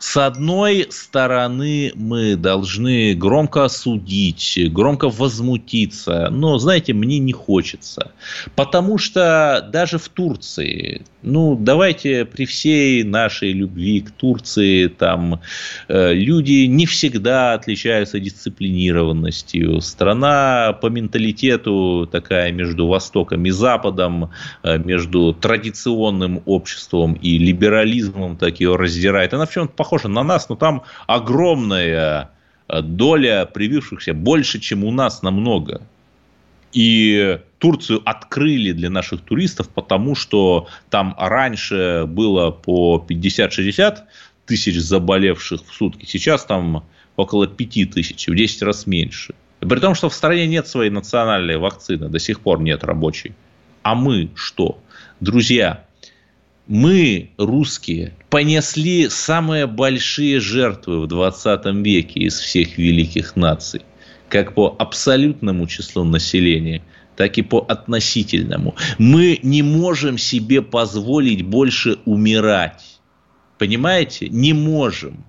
с 0.00 0.16
одной 0.16 0.86
стороны, 0.88 1.92
мы 1.94 2.34
должны 2.34 3.14
громко 3.14 3.66
осудить, 3.66 4.58
громко 4.72 5.10
возмутиться, 5.10 6.30
но, 6.30 6.56
знаете, 6.56 6.94
мне 6.94 7.18
не 7.18 7.32
хочется. 7.32 8.12
Потому 8.56 8.96
что 8.96 9.68
даже 9.70 9.98
в 9.98 10.08
Турции, 10.08 11.02
ну, 11.20 11.54
давайте 11.54 12.24
при 12.24 12.46
всей 12.46 13.04
нашей 13.04 13.52
любви 13.52 14.00
к 14.00 14.10
Турции, 14.12 14.86
там 14.86 15.42
э, 15.88 16.14
люди 16.14 16.64
не 16.64 16.86
всегда 16.86 17.52
отличаются 17.52 18.18
дисциплинированностью. 18.18 19.82
Страна 19.82 20.72
по 20.80 20.86
менталитету 20.86 22.08
такая 22.10 22.52
между 22.52 22.86
Востоком 22.86 23.44
и 23.44 23.50
Западом, 23.50 24.30
э, 24.62 24.78
между 24.78 25.34
традиционным 25.34 26.42
обществом 26.46 27.12
и 27.12 27.36
либерализмом 27.36 28.38
так 28.38 28.60
ее 28.60 28.76
раздирает. 28.76 29.34
Она 29.34 29.44
в 29.44 29.52
чем-то 29.52 29.74
похожа 29.74 29.89
на 30.08 30.22
нас, 30.22 30.48
но 30.48 30.56
там 30.56 30.82
огромная 31.06 32.30
э, 32.68 32.82
доля 32.82 33.46
привившихся, 33.46 34.14
больше, 34.14 34.60
чем 34.60 34.84
у 34.84 34.90
нас 34.90 35.22
намного. 35.22 35.82
И 36.72 37.40
Турцию 37.58 38.00
открыли 38.04 38.72
для 38.72 38.90
наших 38.90 39.22
туристов, 39.22 39.68
потому 39.68 40.14
что 40.14 40.68
там 40.88 41.14
раньше 41.18 42.04
было 42.06 42.50
по 42.50 43.04
50-60 43.08 43.98
тысяч 44.46 44.76
заболевших 44.76 45.62
в 45.66 45.74
сутки, 45.74 46.06
сейчас 46.06 46.44
там 46.44 46.84
около 47.16 47.46
5 47.46 47.90
тысяч, 47.90 48.28
в 48.28 48.34
10 48.34 48.62
раз 48.62 48.86
меньше. 48.86 49.34
При 49.60 49.78
том, 49.78 49.94
что 49.94 50.08
в 50.08 50.14
стране 50.14 50.46
нет 50.46 50.66
своей 50.66 50.90
национальной 50.90 51.58
вакцины, 51.58 52.08
до 52.08 52.18
сих 52.18 52.40
пор 52.40 52.60
нет 52.62 52.82
рабочей. 52.82 53.34
А 53.82 53.94
мы 53.94 54.30
что? 54.34 54.78
Друзья, 55.20 55.84
мы, 56.70 57.30
русские, 57.36 58.12
понесли 58.28 59.08
самые 59.08 59.66
большие 59.66 60.38
жертвы 60.38 61.00
в 61.00 61.08
20 61.08 61.66
веке 61.84 62.20
из 62.20 62.38
всех 62.38 62.78
великих 62.78 63.34
наций, 63.34 63.82
как 64.28 64.54
по 64.54 64.76
абсолютному 64.78 65.66
числу 65.66 66.04
населения, 66.04 66.80
так 67.16 67.38
и 67.38 67.42
по 67.42 67.58
относительному. 67.58 68.76
Мы 68.98 69.40
не 69.42 69.62
можем 69.62 70.16
себе 70.16 70.62
позволить 70.62 71.44
больше 71.44 71.98
умирать. 72.04 73.00
Понимаете? 73.58 74.28
Не 74.28 74.52
можем. 74.52 75.24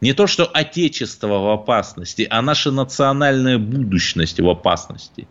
Не 0.00 0.14
то, 0.14 0.26
что 0.26 0.46
отечество 0.46 1.38
в 1.38 1.48
опасности, 1.48 2.26
а 2.28 2.42
наша 2.42 2.72
национальная 2.72 3.58
будущность 3.58 4.40
в 4.40 4.48
опасности. 4.48 5.28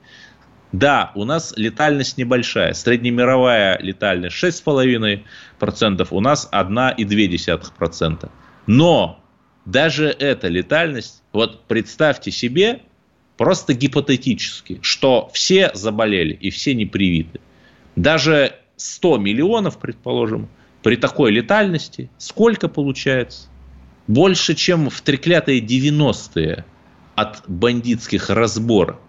Да, 0.75 1.13
у 1.15 1.23
нас 1.23 1.53
летальность 1.55 2.17
небольшая. 2.17 2.73
Среднемировая 2.73 3.79
летальность 3.79 4.35
6,5%, 4.43 6.07
у 6.11 6.19
нас 6.19 6.49
1,2%. 6.51 8.29
Но 8.67 9.23
даже 9.63 10.07
эта 10.07 10.49
летальность, 10.49 11.23
вот 11.31 11.63
представьте 11.67 12.31
себе, 12.31 12.81
просто 13.37 13.73
гипотетически, 13.73 14.79
что 14.81 15.29
все 15.31 15.71
заболели 15.73 16.33
и 16.33 16.49
все 16.49 16.73
не 16.73 16.85
привиты. 16.85 17.39
Даже 17.95 18.55
100 18.75 19.17
миллионов, 19.19 19.79
предположим, 19.79 20.49
при 20.83 20.97
такой 20.97 21.31
летальности, 21.31 22.09
сколько 22.17 22.67
получается? 22.67 23.47
Больше, 24.07 24.55
чем 24.55 24.89
в 24.89 24.99
треклятые 24.99 25.61
90-е 25.61 26.65
от 27.15 27.43
бандитских 27.47 28.29
разборок. 28.29 29.04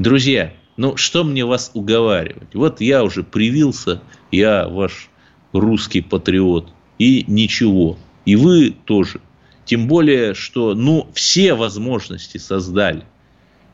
Друзья, 0.00 0.54
ну 0.78 0.96
что 0.96 1.24
мне 1.24 1.44
вас 1.44 1.72
уговаривать? 1.74 2.54
Вот 2.54 2.80
я 2.80 3.04
уже 3.04 3.22
привился, 3.22 4.00
я 4.32 4.66
ваш 4.66 5.10
русский 5.52 6.00
патриот, 6.00 6.72
и 6.98 7.26
ничего. 7.28 7.98
И 8.24 8.34
вы 8.34 8.70
тоже. 8.70 9.20
Тем 9.66 9.88
более, 9.88 10.32
что 10.32 10.74
ну, 10.74 11.06
все 11.12 11.52
возможности 11.52 12.38
создали. 12.38 13.04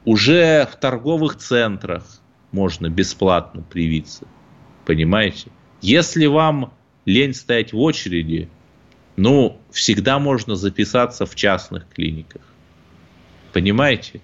Уже 0.05 0.67
в 0.67 0.75
торговых 0.81 1.37
центрах 1.37 2.03
можно 2.51 2.89
бесплатно 2.89 3.63
привиться. 3.63 4.27
Понимаете? 4.85 5.53
Если 5.81 6.27
вам 6.27 6.73
лень 7.05 7.35
стоять 7.35 7.73
в 7.73 7.79
очереди, 7.79 8.49
ну, 9.15 9.61
всегда 9.71 10.19
можно 10.19 10.57
записаться 10.57 11.25
в 11.25 11.37
частных 11.37 11.89
клиниках. 11.89 12.43
Понимаете? 13.53 14.21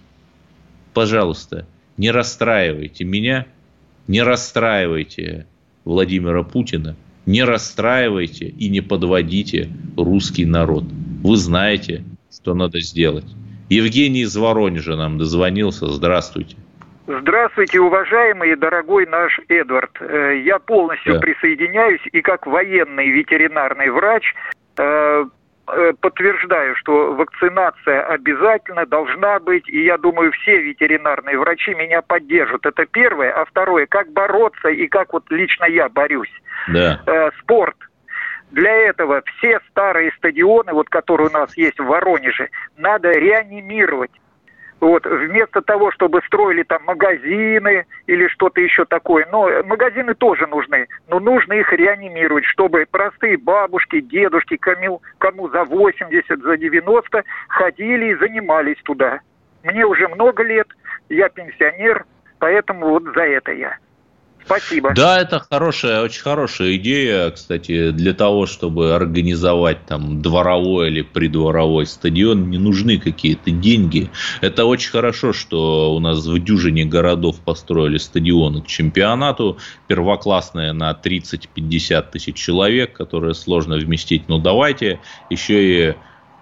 Пожалуйста, 0.94 1.64
не 2.02 2.10
расстраивайте 2.10 3.04
меня, 3.04 3.46
не 4.08 4.22
расстраивайте 4.22 5.46
Владимира 5.84 6.42
Путина, 6.42 6.96
не 7.26 7.44
расстраивайте 7.44 8.46
и 8.46 8.68
не 8.68 8.80
подводите 8.80 9.68
русский 9.96 10.44
народ. 10.44 10.82
Вы 11.22 11.36
знаете, 11.36 12.02
что 12.28 12.54
надо 12.54 12.80
сделать. 12.80 13.26
Евгений 13.68 14.22
из 14.22 14.36
Воронежа 14.36 14.96
нам 14.96 15.16
дозвонился. 15.16 15.86
Здравствуйте. 15.86 16.56
Здравствуйте, 17.06 17.78
уважаемый 17.78 18.50
и 18.50 18.56
дорогой 18.56 19.06
наш 19.06 19.40
Эдвард. 19.48 19.96
Э, 20.00 20.42
я 20.44 20.58
полностью 20.58 21.14
да. 21.14 21.20
присоединяюсь 21.20 22.02
и 22.10 22.20
как 22.20 22.48
военный 22.48 23.10
ветеринарный 23.10 23.90
врач 23.90 24.24
э, 24.76 25.24
подтверждаю, 26.00 26.74
что 26.76 27.12
вакцинация 27.14 28.02
обязательно 28.02 28.84
должна 28.86 29.38
быть, 29.38 29.68
и 29.68 29.84
я 29.84 29.96
думаю, 29.96 30.32
все 30.32 30.60
ветеринарные 30.60 31.38
врачи 31.38 31.74
меня 31.74 32.02
поддержат. 32.02 32.66
Это 32.66 32.84
первое. 32.86 33.32
А 33.32 33.44
второе, 33.44 33.86
как 33.86 34.10
бороться 34.12 34.68
и 34.68 34.86
как 34.88 35.12
вот 35.12 35.24
лично 35.30 35.64
я 35.66 35.88
борюсь. 35.88 36.32
Да. 36.68 37.00
Э, 37.06 37.30
спорт. 37.40 37.76
Для 38.50 38.70
этого 38.70 39.22
все 39.22 39.60
старые 39.70 40.12
стадионы, 40.18 40.72
вот 40.74 40.88
которые 40.90 41.28
у 41.28 41.32
нас 41.32 41.56
есть 41.56 41.78
в 41.78 41.84
Воронеже, 41.84 42.50
надо 42.76 43.10
реанимировать. 43.10 44.10
Вот, 44.82 45.06
вместо 45.06 45.62
того, 45.62 45.92
чтобы 45.92 46.22
строили 46.26 46.64
там 46.64 46.82
магазины 46.84 47.86
или 48.08 48.26
что-то 48.26 48.60
еще 48.60 48.84
такое. 48.84 49.24
Но 49.30 49.62
магазины 49.62 50.12
тоже 50.12 50.48
нужны. 50.48 50.88
Но 51.06 51.20
нужно 51.20 51.52
их 51.52 51.72
реанимировать, 51.72 52.44
чтобы 52.46 52.84
простые 52.90 53.38
бабушки, 53.38 54.00
дедушки, 54.00 54.56
кому, 54.56 55.00
кому 55.18 55.48
за 55.50 55.62
80, 55.62 56.42
за 56.42 56.56
90 56.56 57.22
ходили 57.46 58.06
и 58.06 58.16
занимались 58.16 58.82
туда. 58.82 59.20
Мне 59.62 59.86
уже 59.86 60.08
много 60.08 60.42
лет, 60.42 60.66
я 61.08 61.28
пенсионер, 61.28 62.04
поэтому 62.40 62.88
вот 62.88 63.04
за 63.14 63.22
это 63.22 63.52
я. 63.52 63.76
Спасибо. 64.44 64.92
Да, 64.94 65.20
это 65.20 65.44
хорошая, 65.50 66.02
очень 66.02 66.22
хорошая 66.22 66.76
идея, 66.76 67.30
кстати, 67.30 67.90
для 67.90 68.12
того, 68.12 68.46
чтобы 68.46 68.94
организовать 68.94 69.86
там 69.86 70.20
дворовой 70.20 70.88
или 70.88 71.02
придворовой 71.02 71.86
стадион, 71.86 72.50
не 72.50 72.58
нужны 72.58 72.98
какие-то 72.98 73.50
деньги. 73.50 74.10
Это 74.40 74.64
очень 74.64 74.90
хорошо, 74.90 75.32
что 75.32 75.94
у 75.94 76.00
нас 76.00 76.26
в 76.26 76.38
дюжине 76.38 76.84
городов 76.84 77.40
построили 77.40 77.98
стадионы 77.98 78.62
к 78.62 78.66
чемпионату, 78.66 79.58
первоклассные 79.86 80.72
на 80.72 80.92
30-50 80.92 82.10
тысяч 82.10 82.36
человек, 82.36 82.92
которые 82.92 83.34
сложно 83.34 83.76
вместить. 83.76 84.28
Но 84.28 84.38
давайте 84.38 85.00
еще 85.30 85.90
и 85.90 85.94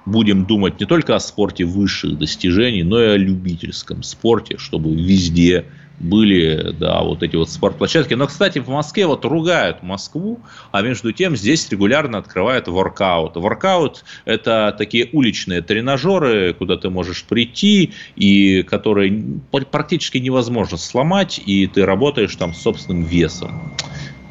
будем 0.07 0.45
думать 0.45 0.81
не 0.81 0.87
только 0.87 1.15
о 1.15 1.21
спорте 1.21 1.65
высших 1.65 2.19
достижений, 2.19 2.83
но 2.83 3.01
и 3.01 3.07
о 3.07 3.17
любительском 3.17 4.03
спорте, 4.03 4.57
чтобы 4.59 4.95
везде 4.95 5.67
были, 6.01 6.75
да, 6.79 7.03
вот 7.03 7.23
эти 7.23 7.37
вот 7.37 7.51
спортплощадки. 7.51 8.15
Но, 8.15 8.27
кстати, 8.27 8.59
в 8.59 8.69
Москве 8.69 9.07
вот 9.07 9.25
ругают 9.25 9.83
Москву, 9.83 10.41
а 10.73 10.83
между 10.83 11.13
тем 11.13 11.37
здесь 11.37 11.69
регулярно 11.71 12.19
открывают 12.19 12.67
воркаут. 12.69 13.37
Воркаут– 13.37 14.05
это 14.25 14.75
такие 14.77 15.11
уличные 15.13 15.61
тренажеры, 15.61 16.55
куда 16.55 16.77
ты 16.77 16.91
можешь 16.91 17.25
прийти, 17.25 17.93
и 18.17 18.63
которые 18.63 19.41
практически 19.71 20.19
невозможно 20.19 20.79
сломать, 20.79 21.41
и 21.45 21.67
ты 21.67 21.85
работаешь 21.85 22.35
там 22.35 22.55
с 22.55 22.63
собственным 22.63 23.05
весом. 23.05 23.75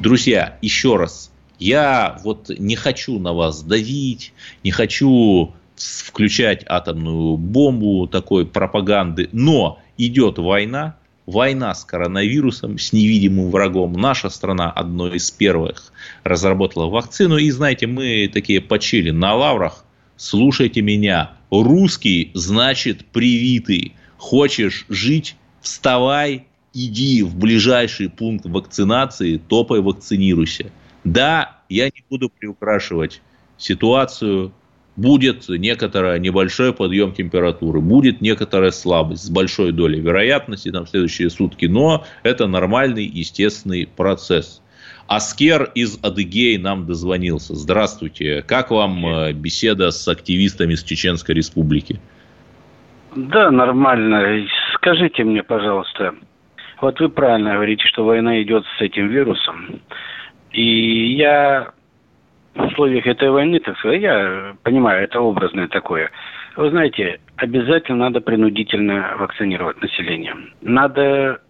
Друзья, 0.00 0.58
еще 0.62 0.96
раз, 0.96 1.30
я 1.58 2.18
вот 2.24 2.50
не 2.50 2.74
хочу 2.74 3.18
на 3.18 3.32
вас 3.32 3.62
давить, 3.62 4.32
не 4.64 4.72
хочу 4.72 5.52
включать 5.76 6.64
атомную 6.66 7.36
бомбу 7.36 8.06
такой 8.06 8.44
пропаганды, 8.44 9.28
но 9.32 9.78
идет 9.96 10.38
война, 10.38 10.96
война 11.30 11.74
с 11.74 11.84
коронавирусом, 11.84 12.78
с 12.78 12.92
невидимым 12.92 13.50
врагом. 13.50 13.92
Наша 13.92 14.28
страна 14.30 14.70
одной 14.70 15.16
из 15.16 15.30
первых 15.30 15.92
разработала 16.24 16.86
вакцину. 16.86 17.36
И 17.36 17.50
знаете, 17.50 17.86
мы 17.86 18.30
такие 18.32 18.60
почили 18.60 19.10
на 19.10 19.34
лаврах. 19.34 19.84
Слушайте 20.16 20.82
меня. 20.82 21.32
Русский 21.50 22.30
значит 22.34 23.06
привитый. 23.06 23.94
Хочешь 24.18 24.84
жить? 24.88 25.36
Вставай, 25.62 26.46
иди 26.72 27.22
в 27.22 27.36
ближайший 27.36 28.08
пункт 28.08 28.46
вакцинации, 28.46 29.36
топай 29.36 29.80
вакцинируйся. 29.80 30.70
Да, 31.04 31.58
я 31.68 31.86
не 31.86 32.04
буду 32.08 32.30
приукрашивать 32.30 33.20
ситуацию, 33.58 34.52
будет 35.00 35.48
некоторый 35.48 36.20
небольшой 36.20 36.72
подъем 36.72 37.12
температуры, 37.12 37.80
будет 37.80 38.20
некоторая 38.20 38.70
слабость 38.70 39.24
с 39.24 39.30
большой 39.30 39.72
долей 39.72 40.00
вероятности 40.00 40.70
там, 40.70 40.86
следующие 40.86 41.30
сутки, 41.30 41.66
но 41.66 42.04
это 42.22 42.46
нормальный, 42.46 43.04
естественный 43.04 43.86
процесс. 43.86 44.62
Аскер 45.08 45.70
из 45.74 45.98
Адыгеи 46.04 46.56
нам 46.56 46.86
дозвонился. 46.86 47.56
Здравствуйте. 47.56 48.42
Как 48.46 48.70
вам 48.70 49.04
э, 49.06 49.32
беседа 49.32 49.90
с 49.90 50.06
активистами 50.06 50.74
с 50.74 50.84
Чеченской 50.84 51.34
Республики? 51.34 51.98
Да, 53.16 53.50
нормально. 53.50 54.46
Скажите 54.74 55.24
мне, 55.24 55.42
пожалуйста, 55.42 56.14
вот 56.80 57.00
вы 57.00 57.08
правильно 57.08 57.54
говорите, 57.54 57.82
что 57.88 58.04
война 58.04 58.40
идет 58.42 58.64
с 58.78 58.80
этим 58.80 59.08
вирусом. 59.08 59.80
И 60.52 61.14
я 61.14 61.72
в 62.54 62.62
условиях 62.62 63.06
этой 63.06 63.30
войны, 63.30 63.60
так 63.60 63.78
сказать, 63.78 64.02
я 64.02 64.54
понимаю, 64.62 65.04
это 65.04 65.20
образное 65.20 65.68
такое. 65.68 66.10
Вы 66.56 66.70
знаете, 66.70 67.20
обязательно 67.36 67.98
надо 67.98 68.20
принудительно 68.20 69.14
вакцинировать 69.18 69.80
население. 69.80 70.34
Надо 70.60 71.40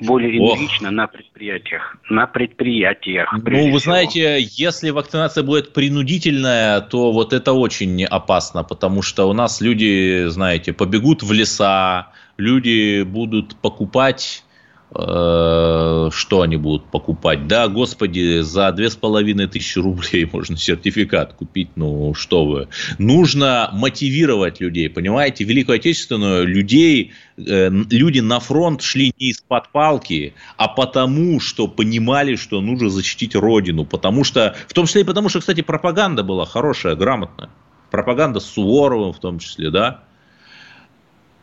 более 0.00 0.38
энергично 0.38 0.90
на 0.90 1.06
предприятиях. 1.06 1.96
На 2.08 2.26
предприятиях. 2.26 3.32
Ну, 3.32 3.38
вы 3.40 3.78
всего. 3.78 3.78
знаете, 3.78 4.38
если 4.40 4.90
вакцинация 4.90 5.42
будет 5.42 5.72
принудительная, 5.72 6.80
то 6.80 7.12
вот 7.12 7.32
это 7.32 7.52
очень 7.52 8.04
опасно, 8.04 8.62
потому 8.64 9.02
что 9.02 9.28
у 9.28 9.32
нас 9.32 9.60
люди, 9.60 10.26
знаете, 10.28 10.72
побегут 10.72 11.22
в 11.22 11.32
леса, 11.32 12.08
люди 12.36 13.02
будут 13.02 13.56
покупать 13.56 14.44
что 14.92 16.42
они 16.42 16.56
будут 16.56 16.86
покупать? 16.86 17.48
Да, 17.48 17.68
господи, 17.68 18.40
за 18.40 18.70
две 18.72 18.88
с 18.88 18.96
половиной 18.96 19.48
тысячи 19.48 19.78
рублей 19.78 20.28
можно 20.32 20.56
сертификат 20.56 21.32
купить. 21.32 21.70
Ну, 21.76 22.14
что 22.14 22.46
вы. 22.46 22.68
Нужно 22.98 23.68
мотивировать 23.72 24.60
людей, 24.60 24.88
понимаете? 24.88 25.44
Великую 25.44 25.76
Отечественную 25.76 26.46
людей, 26.46 27.12
э, 27.36 27.68
люди 27.68 28.20
на 28.20 28.38
фронт 28.38 28.80
шли 28.80 29.12
не 29.18 29.30
из-под 29.30 29.70
палки, 29.70 30.34
а 30.56 30.68
потому, 30.68 31.40
что 31.40 31.66
понимали, 31.66 32.36
что 32.36 32.60
нужно 32.60 32.88
защитить 32.88 33.34
Родину. 33.34 33.84
Потому 33.84 34.22
что, 34.22 34.54
в 34.68 34.72
том 34.72 34.86
числе 34.86 35.00
и 35.02 35.04
потому, 35.04 35.28
что, 35.28 35.40
кстати, 35.40 35.62
пропаганда 35.62 36.22
была 36.22 36.46
хорошая, 36.46 36.94
грамотная. 36.94 37.50
Пропаганда 37.90 38.40
с 38.40 38.46
Суворовым 38.46 39.12
в 39.12 39.18
том 39.18 39.40
числе, 39.40 39.70
да. 39.70 40.04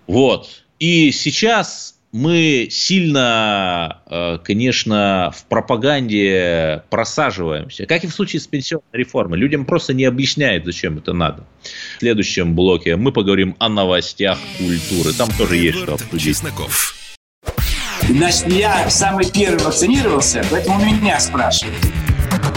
Вот. 0.08 0.64
И 0.80 1.12
сейчас 1.12 2.00
мы 2.14 2.68
сильно, 2.70 4.02
э, 4.06 4.38
конечно, 4.44 5.34
в 5.36 5.46
пропаганде 5.46 6.84
просаживаемся, 6.90 7.88
как 7.88 8.04
и 8.04 8.08
в 8.08 8.14
случае 8.14 8.40
с 8.40 8.48
пенсионной 8.48 8.86
реформой. 8.94 9.40
Людям 9.40 9.66
просто 9.66 9.94
не 9.94 10.06
объясняют, 10.06 10.64
зачем 10.64 11.00
это 11.00 11.14
надо. 11.14 11.44
В 11.98 12.00
следующем 12.00 12.56
блоке 12.56 12.96
мы 12.96 13.12
поговорим 13.12 13.56
о 13.58 13.68
новостях 13.68 14.38
культуры. 14.60 15.12
Там 15.14 15.30
тоже 15.38 15.58
есть 15.58 15.80
что 15.80 15.96
обсудить. 15.96 16.22
Чесноков. 16.22 16.96
Значит, 18.08 18.48
я 18.48 18.90
самый 18.90 19.30
первый 19.30 19.64
вакцинировался, 19.64 20.46
поэтому 20.52 20.86
меня 20.86 21.20
спрашивают. 21.20 21.76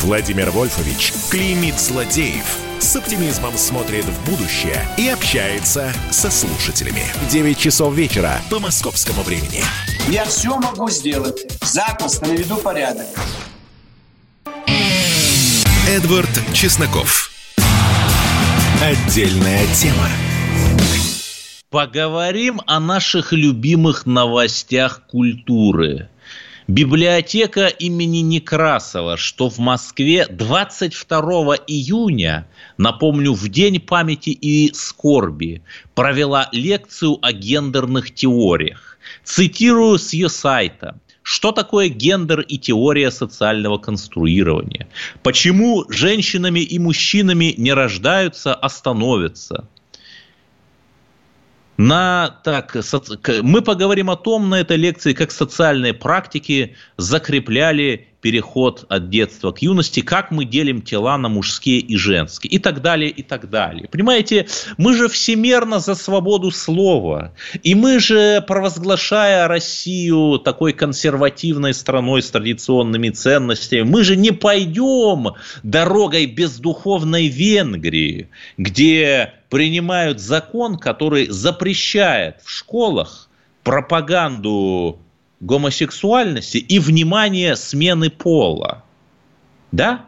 Владимир 0.00 0.50
Вольфович 0.50 1.12
клеймит 1.30 1.78
злодеев– 1.78 2.58
с 2.80 2.94
оптимизмом 2.94 3.56
смотрит 3.56 4.04
в 4.04 4.30
будущее 4.30 4.86
и 4.98 5.08
общается 5.08 5.92
со 6.10 6.30
слушателями. 6.30 7.02
9 7.30 7.58
часов 7.58 7.94
вечера 7.94 8.40
по 8.50 8.58
московскому 8.58 9.22
времени. 9.22 9.62
Я 10.08 10.24
все 10.26 10.56
могу 10.58 10.88
сделать. 10.90 11.46
Запросто 11.62 12.26
наведу 12.26 12.56
порядок. 12.58 13.06
Эдвард 15.88 16.30
Чесноков. 16.52 17.30
Отдельная 18.82 19.66
тема. 19.74 20.08
Поговорим 21.70 22.60
о 22.66 22.78
наших 22.78 23.32
любимых 23.32 24.06
новостях 24.06 25.02
культуры. 25.08 26.08
Библиотека 26.68 27.68
имени 27.68 28.18
Некрасова, 28.18 29.16
что 29.16 29.48
в 29.48 29.58
Москве 29.58 30.26
22 30.26 31.58
июня, 31.68 32.48
напомню, 32.76 33.34
в 33.34 33.48
День 33.48 33.78
памяти 33.78 34.30
и 34.30 34.72
скорби, 34.74 35.62
провела 35.94 36.48
лекцию 36.50 37.18
о 37.22 37.32
гендерных 37.32 38.12
теориях. 38.12 38.98
Цитирую 39.22 39.96
с 39.96 40.12
ее 40.12 40.28
сайта. 40.28 40.98
Что 41.22 41.52
такое 41.52 41.88
гендер 41.88 42.40
и 42.40 42.58
теория 42.58 43.12
социального 43.12 43.78
конструирования? 43.78 44.88
Почему 45.22 45.84
женщинами 45.88 46.60
и 46.60 46.80
мужчинами 46.80 47.54
не 47.56 47.72
рождаются, 47.74 48.54
а 48.54 48.68
становятся? 48.68 49.68
На 51.76 52.40
так 52.44 52.76
мы 53.42 53.62
поговорим 53.62 54.10
о 54.10 54.16
том 54.16 54.48
на 54.48 54.60
этой 54.60 54.76
лекции, 54.76 55.12
как 55.12 55.30
социальные 55.30 55.94
практики 55.94 56.76
закрепляли 56.96 58.08
переход 58.26 58.86
от 58.88 59.08
детства 59.08 59.52
к 59.52 59.62
юности, 59.62 60.00
как 60.00 60.32
мы 60.32 60.44
делим 60.44 60.82
тела 60.82 61.16
на 61.16 61.28
мужские 61.28 61.78
и 61.78 61.96
женские, 61.96 62.50
и 62.50 62.58
так 62.58 62.82
далее, 62.82 63.08
и 63.08 63.22
так 63.22 63.50
далее. 63.50 63.88
Понимаете, 63.88 64.48
мы 64.78 64.94
же 64.94 65.08
всемерно 65.08 65.78
за 65.78 65.94
свободу 65.94 66.50
слова, 66.50 67.34
и 67.62 67.76
мы 67.76 68.00
же, 68.00 68.42
провозглашая 68.44 69.46
Россию 69.46 70.40
такой 70.40 70.72
консервативной 70.72 71.72
страной 71.72 72.20
с 72.20 72.30
традиционными 72.30 73.10
ценностями, 73.10 73.82
мы 73.82 74.02
же 74.02 74.16
не 74.16 74.32
пойдем 74.32 75.34
дорогой 75.62 76.26
бездуховной 76.26 77.28
Венгрии, 77.28 78.28
где 78.58 79.34
принимают 79.48 80.20
закон, 80.20 80.78
который 80.78 81.28
запрещает 81.28 82.40
в 82.42 82.50
школах 82.50 83.28
пропаганду 83.62 84.98
гомосексуальности 85.40 86.58
и 86.58 86.78
внимание 86.78 87.56
смены 87.56 88.10
пола. 88.10 88.84
Да? 89.72 90.06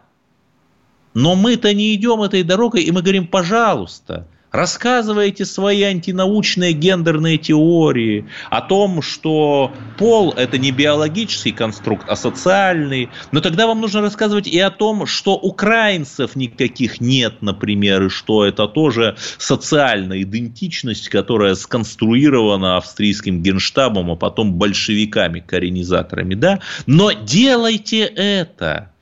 Но 1.14 1.34
мы-то 1.34 1.74
не 1.74 1.94
идем 1.94 2.22
этой 2.22 2.42
дорогой, 2.42 2.82
и 2.82 2.90
мы 2.90 3.02
говорим, 3.02 3.26
пожалуйста, 3.26 4.26
Рассказываете 4.50 5.44
свои 5.44 5.82
антинаучные 5.82 6.72
гендерные 6.72 7.36
теории 7.36 8.26
о 8.48 8.62
том, 8.62 9.02
что 9.02 9.72
пол– 9.98 10.32
это 10.36 10.56
не 10.56 10.70
биологический 10.70 11.52
конструкт, 11.52 12.06
а 12.08 12.16
социальный. 12.16 13.10
Но 13.30 13.42
тогда 13.42 13.66
вам 13.66 13.82
нужно 13.82 14.00
рассказывать 14.00 14.46
и 14.46 14.58
о 14.58 14.70
том, 14.70 15.04
что 15.04 15.34
украинцев 15.34 16.34
никаких 16.34 16.98
нет, 16.98 17.42
например, 17.42 18.06
и 18.06 18.08
что 18.08 18.46
это 18.46 18.66
тоже 18.66 19.16
социальная 19.36 20.22
идентичность, 20.22 21.10
которая 21.10 21.54
сконструирована 21.54 22.78
австрийским 22.78 23.42
генштабом, 23.42 24.10
а 24.10 24.16
потом 24.16 24.54
большевиками, 24.54 25.40
коренизаторами. 25.40 26.34
Да? 26.34 26.60
Но 26.86 27.12
делайте 27.12 28.04
это 28.04 28.92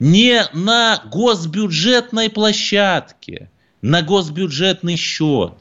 не 0.00 0.42
на 0.52 1.00
госбюджетной 1.12 2.28
площадке– 2.28 3.50
на 3.86 4.02
госбюджетный 4.02 4.96
счет, 4.96 5.52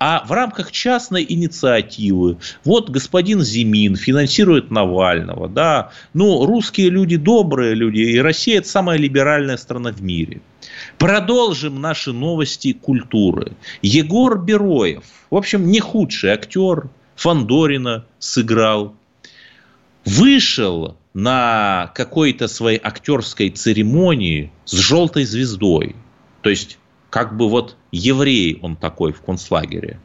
а 0.00 0.24
в 0.26 0.32
рамках 0.32 0.72
частной 0.72 1.24
инициативы. 1.28 2.38
Вот 2.64 2.90
господин 2.90 3.40
Зимин 3.42 3.94
финансирует 3.94 4.72
Навального, 4.72 5.48
да, 5.48 5.92
ну, 6.12 6.44
русские 6.44 6.90
люди 6.90 7.16
добрые 7.16 7.74
люди, 7.74 8.00
и 8.00 8.18
Россия– 8.18 8.58
это 8.58 8.68
самая 8.68 8.98
либеральная 8.98 9.56
страна 9.56 9.92
в 9.92 10.02
мире. 10.02 10.40
Продолжим 10.98 11.80
наши 11.80 12.12
новости 12.12 12.72
культуры. 12.72 13.52
Егор 13.80 14.42
Бероев, 14.42 15.04
в 15.30 15.36
общем, 15.36 15.68
не 15.68 15.78
худший 15.78 16.30
актер, 16.30 16.88
Фандорина 17.14 18.04
сыграл, 18.18 18.96
вышел 20.04 20.96
на 21.14 21.92
какой-то 21.94 22.48
своей 22.48 22.80
актерской 22.82 23.50
церемонии 23.50 24.50
с 24.64 24.72
желтой 24.72 25.24
звездой. 25.24 25.94
То 26.42 26.50
есть 26.50 26.78
как 27.10 27.36
бы 27.36 27.48
вот 27.48 27.76
еврей 27.92 28.58
он 28.62 28.76
такой 28.76 29.12
в 29.12 29.22
концлагере. 29.22 29.98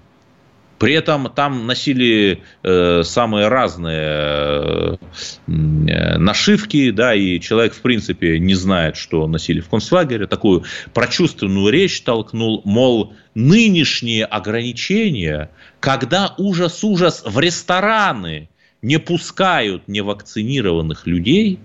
При 0.79 0.95
этом 0.95 1.31
там 1.33 1.65
носили 1.65 2.41
э, 2.61 3.03
самые 3.03 3.47
разные 3.47 4.99
э, 5.47 6.17
нашивки, 6.17 6.91
да, 6.91 7.15
и 7.15 7.39
человек, 7.39 7.73
в 7.73 7.81
принципе, 7.81 8.37
не 8.37 8.53
знает, 8.53 8.97
что 8.97 9.25
носили 9.27 9.61
в 9.61 9.69
концлагере. 9.69 10.27
Такую 10.27 10.65
прочувственную 10.93 11.71
речь 11.71 12.01
толкнул, 12.01 12.63
мол, 12.65 13.13
нынешние 13.33 14.25
ограничения, 14.25 15.51
когда 15.79 16.33
ужас-ужас 16.37 17.23
в 17.25 17.39
рестораны 17.39 18.49
не 18.81 18.99
пускают 18.99 19.87
невакцинированных 19.87 21.07
людей, 21.07 21.59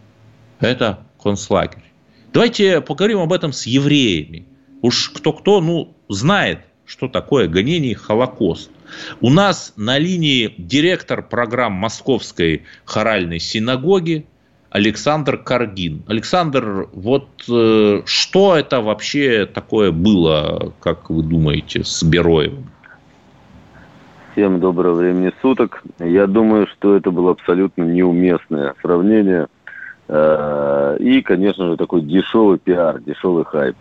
это 0.61 1.01
концлагерь. 1.21 1.83
Давайте 2.33 2.81
поговорим 2.81 3.19
об 3.19 3.33
этом 3.33 3.53
с 3.53 3.67
евреями. 3.67 4.47
Уж 4.83 5.11
кто-кто, 5.11 5.61
ну, 5.61 5.95
знает, 6.09 6.61
что 6.87 7.09
такое 7.09 7.49
гонение 7.49 7.95
Холокост. 7.95 8.71
У 9.21 9.31
нас 9.31 9.75
на 9.77 9.99
линии 9.99 10.55
директор 10.57 11.23
программ 11.23 11.73
Московской 11.73 12.63
хоральной 12.85 13.39
синагоги 13.39 14.27
Александр 14.71 15.39
Каргин. 15.39 16.03
Александр, 16.07 16.89
вот 16.93 17.29
э, 17.49 18.03
что 18.05 18.57
это 18.57 18.81
вообще 18.81 19.47
такое 19.47 19.93
было, 19.93 20.73
как 20.81 21.11
вы 21.11 21.23
думаете, 21.23 21.85
с 21.85 22.03
Бероевым? 22.03 22.71
Всем 24.33 24.61
доброго 24.61 24.95
времени 24.95 25.33
суток. 25.43 25.83
Я 25.99 26.27
думаю, 26.27 26.67
что 26.69 26.97
это 26.97 27.11
было 27.11 27.33
абсолютно 27.33 27.83
неуместное 27.83 28.75
сравнение. 28.81 29.49
Э, 30.07 30.97
и, 31.01 31.23
конечно 31.23 31.71
же, 31.71 31.77
такой 31.77 32.03
дешевый 32.03 32.59
пиар, 32.59 33.01
дешевый 33.01 33.45
хайп. 33.45 33.77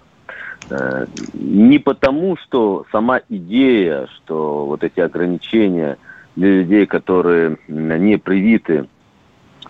Не 0.70 1.80
потому, 1.80 2.38
что 2.38 2.86
сама 2.92 3.22
идея, 3.30 4.08
что 4.16 4.66
вот 4.66 4.84
эти 4.84 5.00
ограничения 5.00 5.98
для 6.36 6.50
людей, 6.62 6.86
которые 6.86 7.58
не 7.68 8.18
привиты, 8.18 8.88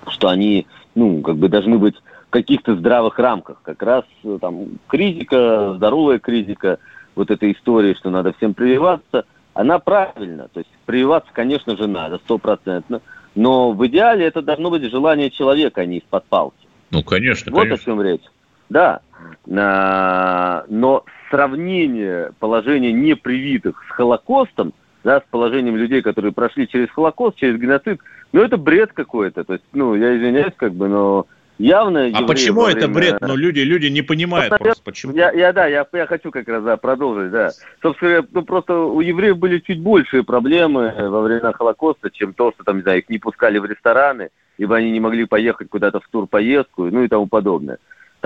что 0.08 0.30
они 0.30 0.66
ну, 0.98 1.22
как 1.22 1.38
бы 1.38 1.48
должны 1.48 1.78
быть 1.78 1.96
в 2.28 2.30
каких-то 2.32 2.76
здравых 2.76 3.20
рамках. 3.20 3.62
Как 3.62 3.82
раз 3.84 4.04
э, 4.24 4.38
там 4.42 4.80
критика, 4.88 5.76
здоровая 5.76 6.18
критика, 6.20 6.80
вот 7.16 7.30
эта 7.30 7.50
история, 7.52 7.94
что 7.94 8.10
надо 8.10 8.34
всем 8.34 8.54
прививаться, 8.54 9.26
она 9.54 9.80
правильна. 9.80 10.50
То 10.52 10.60
есть 10.60 10.70
прививаться, 10.86 11.30
конечно 11.34 11.78
же, 11.78 11.88
надо, 11.88 12.18
стопроцентно. 12.18 13.02
Но 13.36 13.72
в 13.72 13.86
идеале 13.88 14.26
это 14.26 14.42
должно 14.42 14.72
быть 14.72 14.84
желание 14.90 15.30
человека, 15.30 15.82
а 15.82 15.86
не 15.86 16.00
из-под 16.00 16.26
палки. 16.26 16.68
Ну, 16.90 17.04
конечно, 17.04 17.52
Вот 17.52 17.64
конечно. 17.64 17.76
о 17.76 17.86
чем 17.86 18.02
речь. 18.02 18.24
Да. 18.70 19.02
А, 19.50 20.66
Но 20.68 21.04
сравнение 21.30 22.32
положения 22.40 22.92
непривитых 22.92 23.82
с 23.88 23.92
Холокостом, 23.92 24.74
да, 25.04 25.20
с 25.20 25.24
положением 25.30 25.78
людей, 25.78 26.02
которые 26.02 26.34
прошли 26.34 26.68
через 26.68 26.90
Холокост, 26.90 27.38
через 27.38 27.60
геноцид, 27.60 28.00
ну, 28.34 28.42
это 28.42 28.58
бред 28.58 28.92
какой-то. 28.94 29.44
То 29.44 29.54
есть, 29.54 29.66
ну, 29.74 29.96
я 29.96 30.16
извиняюсь, 30.18 30.54
как 30.58 30.74
бы, 30.74 30.90
но 30.90 31.28
явно... 31.58 32.10
А 32.14 32.24
почему 32.24 32.62
во 32.62 32.72
это 32.72 32.88
время- 32.88 32.94
бред? 32.94 33.22
Ну, 33.22 33.36
люди, 33.36 33.62
люди 33.62 33.88
не 33.88 34.02
понимают 34.02 34.50
Просто 34.50 34.64
просто, 34.64 34.84
почему. 34.84 35.14
Я, 35.14 35.32
я, 35.32 35.54
да, 35.54 35.68
я, 35.68 35.88
я 35.94 36.06
хочу 36.08 36.32
как 36.32 36.48
раз 36.48 36.64
да, 36.64 36.76
продолжить, 36.78 37.32
да. 37.32 37.52
Собственно, 37.82 38.26
ну, 38.32 38.42
просто 38.44 38.78
у 38.78 39.00
евреев 39.00 39.38
были 39.38 39.60
чуть 39.60 39.82
большие 39.82 40.24
проблемы 40.24 40.94
во 40.98 41.22
времена 41.22 41.54
Холокоста, 41.54 42.10
чем 42.10 42.34
то, 42.34 42.52
что 42.52 42.64
там, 42.64 42.78
не 42.78 42.84
знаю, 42.84 43.00
их 43.00 43.10
не 43.10 43.18
пускали 43.18 43.60
в 43.60 43.66
рестораны, 43.66 44.30
ибо 44.58 44.76
они 44.76 44.92
не 44.92 45.00
могли 45.00 45.26
поехать 45.26 45.70
куда-то 45.70 46.00
в 46.00 46.08
турпоездку, 46.10 46.86
ну 46.86 47.04
и 47.04 47.08
тому 47.08 47.28
подобное. 47.28 47.78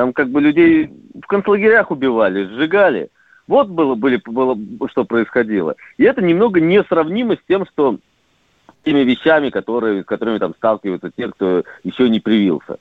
Там 0.01 0.13
как 0.13 0.29
бы 0.29 0.41
людей 0.41 0.89
в 1.13 1.27
концлагерях 1.27 1.91
убивали, 1.91 2.45
сжигали. 2.45 3.09
Вот 3.45 3.67
было, 3.67 3.93
были, 3.93 4.19
было, 4.25 4.57
что 4.89 5.05
происходило. 5.05 5.75
И 5.97 6.03
это 6.03 6.23
немного 6.23 6.59
несравнимо 6.59 7.35
с 7.35 7.39
тем, 7.47 7.67
что 7.67 7.99
теми 8.83 9.01
вещами, 9.01 9.51
которые, 9.51 10.01
с 10.01 10.05
которыми 10.05 10.39
там 10.39 10.55
сталкиваются 10.55 11.11
те, 11.15 11.27
кто 11.27 11.63
еще 11.83 12.09
не 12.09 12.19
привился. 12.19 12.79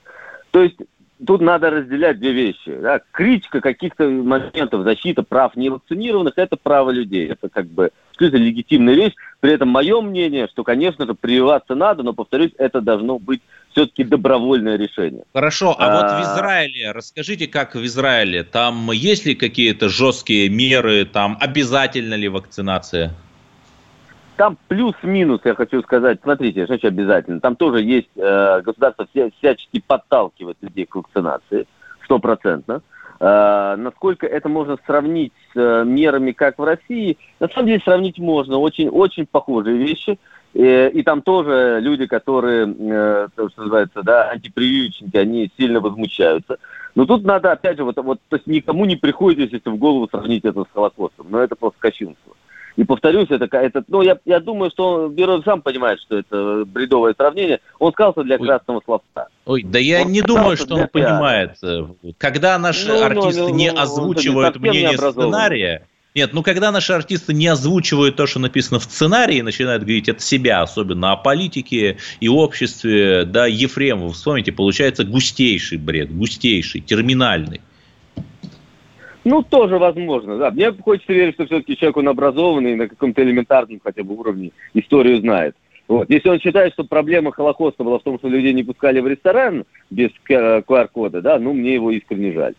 То 0.49 0.63
есть 0.63 0.79
тут 1.25 1.41
надо 1.41 1.69
разделять 1.69 2.19
две 2.19 2.31
вещи. 2.31 2.77
Да? 2.81 3.01
Критика 3.11 3.61
каких-то 3.61 4.07
моментов, 4.07 4.83
защита 4.83 5.23
прав 5.23 5.55
невакцинированных– 5.55 6.33
это 6.35 6.57
право 6.57 6.89
людей. 6.89 7.27
Это 7.27 7.49
как 7.49 7.67
бы 7.67 7.91
абсолютно 8.11 8.37
легитимная 8.37 8.95
вещь. 8.95 9.13
При 9.39 9.53
этом 9.53 9.69
мое 9.69 10.01
мнение, 10.01 10.47
что, 10.47 10.63
конечно 10.63 11.05
же, 11.05 11.13
прививаться 11.13 11.75
надо, 11.75 12.03
но, 12.03 12.13
повторюсь, 12.13 12.51
это 12.57 12.81
должно 12.81 13.19
быть 13.19 13.41
все-таки 13.71 14.03
добровольное 14.03 14.77
решение. 14.77 15.23
Хорошо, 15.33 15.75
а 15.77 15.95
вот 15.95 16.11
в 16.11 16.15
А, 16.15 16.35
Израиле, 16.35 16.91
расскажите, 16.91 17.47
как 17.47 17.75
в 17.75 17.85
Израиле, 17.85 18.43
там 18.43 18.91
есть 18.91 19.25
ли 19.25 19.35
какие-то 19.35 19.89
жесткие 19.89 20.49
меры, 20.49 21.05
там 21.05 21.37
обязательно 21.39 22.15
ли 22.15 22.27
вакцинация? 22.27 23.15
Там 24.41 24.57
плюс-минус, 24.69 25.41
я 25.43 25.53
хочу 25.53 25.83
сказать, 25.83 26.17
смотрите, 26.23 26.65
значит 26.65 26.85
обязательно. 26.85 27.39
Там 27.39 27.55
тоже 27.55 27.83
есть, 27.83 28.09
э, 28.15 28.61
государство 28.61 29.05
вся- 29.13 29.29
всячески 29.37 29.83
подталкивает 29.85 30.57
людей 30.61 30.87
к 30.87 30.95
вакцинации, 30.95 31.67
стопроцентно. 32.05 32.81
Э, 33.19 33.75
насколько 33.77 34.25
это 34.25 34.49
можно 34.49 34.79
сравнить 34.87 35.31
с 35.53 35.59
э, 35.59 35.83
мерами, 35.85 36.31
как 36.31 36.57
в 36.57 36.63
России, 36.63 37.19
на 37.39 37.49
самом 37.49 37.67
деле 37.67 37.81
сравнить 37.85 38.17
можно. 38.17 38.57
Очень, 38.57 38.89
очень 38.89 39.27
похожие 39.27 39.77
вещи. 39.77 40.17
Э, 40.55 40.89
и 40.89 41.03
там 41.03 41.21
тоже 41.21 41.77
люди, 41.79 42.07
которые, 42.07 42.65
э, 42.67 43.27
то, 43.35 43.47
что 43.47 43.61
называется, 43.61 44.01
да, 44.01 44.31
антипрививочники, 44.31 45.17
они 45.17 45.51
сильно 45.55 45.81
возмущаются. 45.81 46.57
Но 46.95 47.05
тут 47.05 47.23
надо, 47.23 47.51
опять 47.51 47.77
же, 47.77 47.83
вот, 47.83 47.97
вот, 47.97 48.19
то 48.27 48.37
есть 48.37 48.47
никому 48.47 48.85
не 48.85 48.95
приходит, 48.95 49.53
если 49.53 49.69
в 49.69 49.77
голову 49.77 50.07
сравнить 50.09 50.45
это 50.45 50.63
с 50.63 50.73
Холокостом. 50.73 51.27
Но 51.29 51.37
это 51.41 51.55
просто 51.55 51.77
кощунство. 51.79 52.33
И 52.81 52.83
повторюсь, 52.83 53.27
это, 53.29 53.45
это 53.57 53.83
ну, 53.89 54.01
я, 54.01 54.17
я 54.25 54.39
думаю, 54.39 54.71
что 54.71 55.07
Беров 55.07 55.43
сам 55.45 55.61
понимает, 55.61 55.99
что 56.01 56.17
это 56.17 56.63
бредовое 56.65 57.13
сравнение. 57.15 57.59
Он 57.77 57.91
сказал, 57.91 58.13
что 58.13 58.23
для 58.23 58.39
красного 58.39 58.81
словца. 58.83 59.27
Ой, 59.45 59.61
да 59.61 59.77
я 59.77 60.01
Он 60.01 60.11
не 60.11 60.23
думаю, 60.23 60.57
что 60.57 60.77
он 60.77 60.87
понимает. 60.87 61.57
э, 61.61 61.85
Когда 62.17 62.57
наши 62.57 62.87
Ну, 62.87 62.95
ну, 62.97 63.05
артисты 63.05 63.41
ну, 63.41 63.49
не 63.49 63.67
ну, 63.69 63.75
он 63.75 63.81
озвучивают 63.83 64.55
не 64.55 64.67
мнение 64.67 64.95
образованный. 64.95 65.29
сценария, 65.29 65.87
нет, 66.15 66.33
ну 66.33 66.41
когда 66.41 66.71
наши 66.71 66.91
артисты 66.93 67.35
не 67.35 67.45
озвучивают 67.45 68.15
то, 68.15 68.25
что 68.25 68.39
написано 68.39 68.79
в 68.79 68.83
сценарии, 68.85 69.41
начинают 69.41 69.83
говорить 69.83 70.09
от 70.09 70.19
себя, 70.19 70.63
особенно 70.63 71.11
о 71.11 71.17
политике 71.17 71.97
и 72.19 72.29
обществе, 72.29 73.25
да, 73.25 73.45
Ефремов, 73.45 74.15
вспомните, 74.15 74.53
получается 74.53 75.03
густейший 75.03 75.77
бред, 75.77 76.11
густейший, 76.11 76.81
терминальный. 76.81 77.61
Ну, 79.23 79.43
тоже 79.43 79.77
возможно, 79.77 80.37
да. 80.37 80.51
Мне 80.51 80.71
хочется 80.71 81.13
верить, 81.13 81.35
что 81.35 81.45
все-таки 81.45 81.77
человек, 81.77 81.97
он 81.97 82.07
образованный, 82.07 82.75
на 82.75 82.87
каком-то 82.87 83.21
элементарном 83.23 83.79
хотя 83.83 84.03
бы 84.03 84.15
уровне 84.15 84.51
историю 84.73 85.19
знает. 85.19 85.55
Вот. 85.87 86.09
Если 86.09 86.29
он 86.29 86.39
считает, 86.39 86.73
что 86.73 86.85
проблема 86.85 87.31
Холокоста 87.31 87.83
была 87.83 87.99
в 87.99 88.03
том, 88.03 88.17
что 88.17 88.29
людей 88.29 88.53
не 88.53 88.63
пускали 88.63 88.99
в 88.99 89.07
ресторан 89.07 89.65
без 89.89 90.09
QR-кода, 90.27 91.21
да, 91.21 91.37
ну, 91.37 91.53
мне 91.53 91.73
его 91.73 91.91
искренне 91.91 92.31
жаль. 92.31 92.53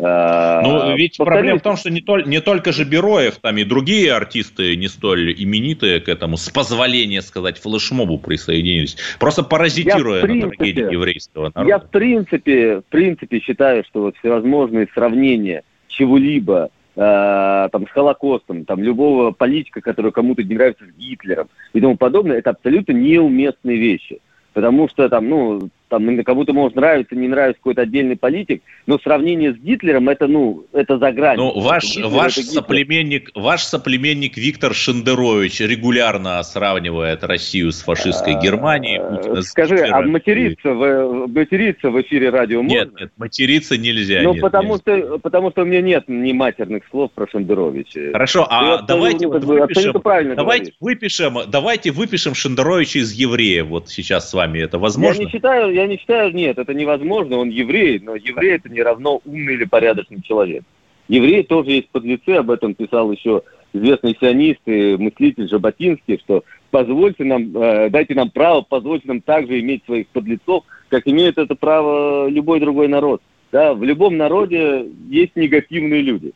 А, 0.00 0.62
Ну, 0.62 0.96
ведь 0.96 1.18
повторюсь, 1.18 1.38
проблема 1.38 1.58
в 1.58 1.62
том, 1.62 1.76
что 1.76 1.90
не, 1.90 2.00
толь- 2.00 2.26
не 2.26 2.40
только 2.40 2.72
же 2.72 2.84
Бероев, 2.84 3.36
там 3.38 3.58
и 3.58 3.64
другие 3.64 4.12
артисты 4.12 4.76
не 4.76 4.86
столь 4.86 5.34
именитые 5.36 6.00
к 6.00 6.08
этому, 6.08 6.36
с 6.36 6.48
позволения 6.50 7.20
сказать, 7.20 7.58
флешмобу 7.58 8.18
присоединились. 8.18 8.96
Просто 9.18 9.42
паразитируя 9.42 10.20
в 10.20 10.22
на 10.22 10.28
принципе, 10.28 10.56
трагедии 10.56 10.92
еврейского 10.92 11.50
народа. 11.54 11.68
Я 11.68 11.78
в 11.78 11.90
принципе, 11.90 12.78
в 12.78 12.84
принципе 12.84 13.40
считаю, 13.40 13.84
что 13.84 14.02
вот 14.02 14.16
всевозможные 14.18 14.86
сравнения 14.94 15.64
чего-либо 15.88 16.70
э, 16.96 17.68
там 17.72 17.86
с 17.86 17.90
Холокостом, 17.90 18.64
там 18.64 18.82
любого 18.82 19.32
политика, 19.32 19.80
который 19.80 20.12
кому-то 20.12 20.42
не 20.42 20.54
нравится 20.54 20.84
с 20.84 20.98
Гитлером 20.98 21.48
и 21.72 21.80
тому 21.80 21.96
подобное, 21.96 22.38
это 22.38 22.50
абсолютно 22.50 22.92
неуместные 22.92 23.78
вещи. 23.78 24.20
Потому 24.52 24.88
что 24.88 25.08
там, 25.08 25.28
ну, 25.28 25.68
там 25.88 26.22
кому-то 26.24 26.52
может 26.52 26.76
нравиться, 26.76 27.14
не 27.14 27.28
нравится 27.28 27.58
какой-то 27.60 27.82
отдельный 27.82 28.16
политик, 28.16 28.62
но 28.86 28.98
сравнение 28.98 29.52
с 29.52 29.56
Гитлером 29.56 30.08
это, 30.08 30.26
ну, 30.26 30.64
это 30.72 30.98
за 30.98 31.12
гранью. 31.12 31.44
Ну, 31.44 31.60
ваш, 31.60 31.84
Гитлер 31.84 32.06
ваш, 32.08 32.34
соплеменник, 32.34 33.30
ваш 33.34 33.62
соплеменник 33.62 34.36
Виктор 34.36 34.74
Шендерович 34.74 35.60
регулярно 35.60 36.42
сравнивает 36.42 37.24
Россию 37.24 37.72
с 37.72 37.82
фашистской 37.82 38.34
Германией. 38.40 38.98
Путина 38.98 39.38
Э, 39.38 39.42
Скажи, 39.42 39.74
а 39.74 39.86
Гитлером. 39.86 40.10
материться 40.10 40.70
в, 40.70 41.26
материться 41.28 41.90
в 41.90 42.00
эфире 42.02 42.30
радио 42.30 42.62
можно? 42.62 42.74
Нет, 42.74 43.00
нет, 43.00 43.12
материться 43.16 43.76
нельзя. 43.76 44.20
Ну, 44.22 44.32
нет, 44.32 44.42
потому, 44.42 44.78
нельзя. 44.86 45.06
что, 45.06 45.18
потому 45.18 45.50
что 45.50 45.62
у 45.62 45.64
меня 45.64 45.80
нет 45.82 46.04
ни 46.08 46.32
матерных 46.32 46.84
слов 46.90 47.10
про 47.12 47.26
Шендеровича. 47.28 48.12
Хорошо, 48.12 48.46
а 48.48 48.58
абсолютно, 48.58 48.86
давайте 48.86 49.26
ну, 49.26 49.32
вот 49.32 49.44
выпишем, 49.44 49.92
давайте 50.02 50.36
говоришь. 50.36 50.74
выпишем, 50.80 51.38
давайте 51.48 51.90
выпишем 51.90 52.34
Шендеровича 52.34 53.00
из 53.00 53.12
евреев. 53.12 53.66
Вот 53.66 53.88
сейчас 53.88 54.30
с 54.30 54.34
вами 54.34 54.60
это 54.60 54.78
возможно? 54.78 55.20
Я 55.20 55.26
не 55.26 55.30
считаю, 55.30 55.74
я 55.78 55.86
не 55.86 55.96
считаю, 55.98 56.32
нет, 56.32 56.58
это 56.58 56.74
невозможно, 56.74 57.38
он 57.38 57.50
еврей, 57.50 57.98
но 58.00 58.16
еврей 58.16 58.56
это 58.56 58.68
не 58.68 58.82
равно 58.82 59.20
умный 59.24 59.54
или 59.54 59.64
порядочный 59.64 60.22
человек. 60.22 60.64
Евреи 61.08 61.42
тоже 61.42 61.70
есть 61.70 61.88
подлецы, 61.88 62.30
об 62.30 62.50
этом 62.50 62.74
писал 62.74 63.10
еще 63.10 63.42
известный 63.72 64.16
сионист 64.20 64.60
и 64.66 64.96
мыслитель 64.98 65.48
Жаботинский, 65.48 66.18
что 66.18 66.44
позвольте 66.70 67.24
нам, 67.24 67.56
э, 67.56 67.90
дайте 67.90 68.14
нам 68.14 68.30
право, 68.30 68.62
позвольте 68.62 69.08
нам 69.08 69.20
также 69.20 69.60
иметь 69.60 69.84
своих 69.84 70.08
подлецов, 70.08 70.64
как 70.88 71.06
имеет 71.06 71.38
это 71.38 71.54
право 71.54 72.28
любой 72.28 72.60
другой 72.60 72.88
народ. 72.88 73.22
Да, 73.52 73.72
в 73.72 73.82
любом 73.82 74.16
народе 74.18 74.86
есть 75.08 75.34
негативные 75.34 76.02
люди. 76.02 76.32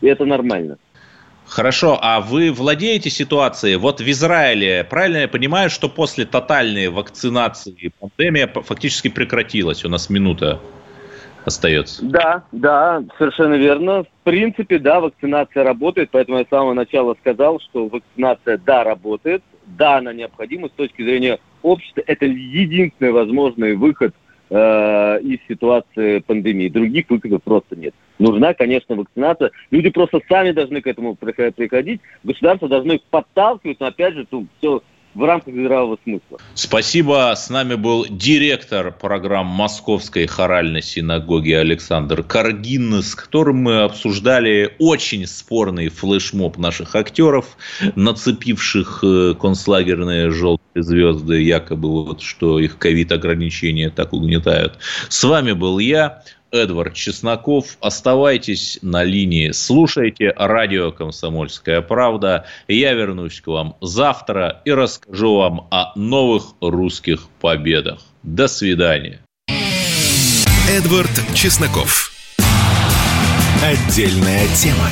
И 0.00 0.06
это 0.06 0.24
нормально. 0.24 0.78
Хорошо, 1.48 1.98
а 2.00 2.20
вы 2.20 2.52
владеете 2.52 3.08
ситуацией? 3.08 3.76
Вот 3.76 4.00
в 4.00 4.10
Израиле, 4.10 4.84
правильно 4.84 5.18
я 5.18 5.28
понимаю, 5.28 5.70
что 5.70 5.88
после 5.88 6.26
тотальной 6.26 6.88
вакцинации 6.88 7.90
пандемия 7.98 8.46
фактически 8.46 9.08
прекратилась? 9.08 9.84
У 9.84 9.88
нас 9.88 10.10
минута 10.10 10.60
остается. 11.46 12.04
Да, 12.04 12.44
да, 12.52 13.02
совершенно 13.16 13.54
верно. 13.54 14.04
В 14.04 14.08
принципе, 14.24 14.78
да, 14.78 15.00
вакцинация 15.00 15.64
работает, 15.64 16.10
поэтому 16.12 16.38
я 16.38 16.44
с 16.44 16.48
самого 16.48 16.74
начала 16.74 17.16
сказал, 17.20 17.60
что 17.60 17.88
вакцинация, 17.88 18.58
да, 18.58 18.84
работает, 18.84 19.42
да, 19.64 19.96
она 19.96 20.12
необходима 20.12 20.68
с 20.68 20.72
точки 20.72 21.02
зрения 21.02 21.38
общества. 21.62 22.02
Это 22.06 22.26
единственный 22.26 23.12
возможный 23.12 23.74
выход 23.74 24.14
э, 24.50 25.20
из 25.22 25.38
ситуации 25.48 26.18
пандемии. 26.18 26.68
Других 26.68 27.08
выходов 27.08 27.42
просто 27.42 27.74
нет. 27.74 27.94
Нужна, 28.18 28.54
конечно, 28.54 28.96
вакцинация. 28.96 29.50
Люди 29.70 29.90
просто 29.90 30.20
сами 30.28 30.52
должны 30.52 30.80
к 30.80 30.86
этому 30.86 31.14
приход- 31.14 31.54
приходить. 31.54 32.00
Государство 32.24 32.68
должно 32.68 32.94
их 32.94 33.02
подталкивать, 33.10 33.80
но 33.80 33.86
опять 33.86 34.14
же, 34.14 34.26
тут 34.26 34.46
все 34.58 34.82
в 35.14 35.24
рамках 35.24 35.54
здравого 35.54 35.98
смысла. 36.04 36.38
Спасибо. 36.54 37.32
С 37.34 37.50
нами 37.50 37.74
был 37.74 38.06
директор 38.08 38.92
программ 38.92 39.46
Московской 39.46 40.26
хоральной 40.26 40.82
синагоги 40.82 41.52
Александр 41.52 42.22
Каргин, 42.22 43.02
с 43.02 43.14
которым 43.14 43.56
мы 43.56 43.80
обсуждали 43.82 44.74
очень 44.78 45.26
спорный 45.26 45.88
флешмоб 45.88 46.56
наших 46.58 46.94
актеров, 46.94 47.56
нацепивших 47.96 49.00
э, 49.02 49.34
концлагерные 49.40 50.30
желтые 50.30 50.82
звезды, 50.82 51.42
якобы 51.42 52.04
вот, 52.04 52.22
что 52.22 52.60
их 52.60 52.78
ковид-ограничения 52.78 53.90
так 53.90 54.12
угнетают. 54.12 54.78
С 55.08 55.24
вами 55.24 55.52
был 55.52 55.78
я, 55.78 56.22
Эдвард 56.50 56.94
Чесноков. 56.94 57.76
Оставайтесь 57.80 58.78
на 58.82 59.04
линии, 59.04 59.50
слушайте 59.50 60.32
радио 60.36 60.92
«Комсомольская 60.92 61.80
правда». 61.80 62.46
Я 62.66 62.94
вернусь 62.94 63.40
к 63.40 63.46
вам 63.46 63.76
завтра 63.80 64.62
и 64.64 64.70
расскажу 64.70 65.36
вам 65.36 65.68
о 65.70 65.92
новых 65.96 66.54
русских 66.60 67.28
победах. 67.40 68.00
До 68.22 68.48
свидания. 68.48 69.20
Эдвард 70.70 71.10
Чесноков. 71.34 72.12
Отдельная 73.62 74.46
тема. 74.54 74.88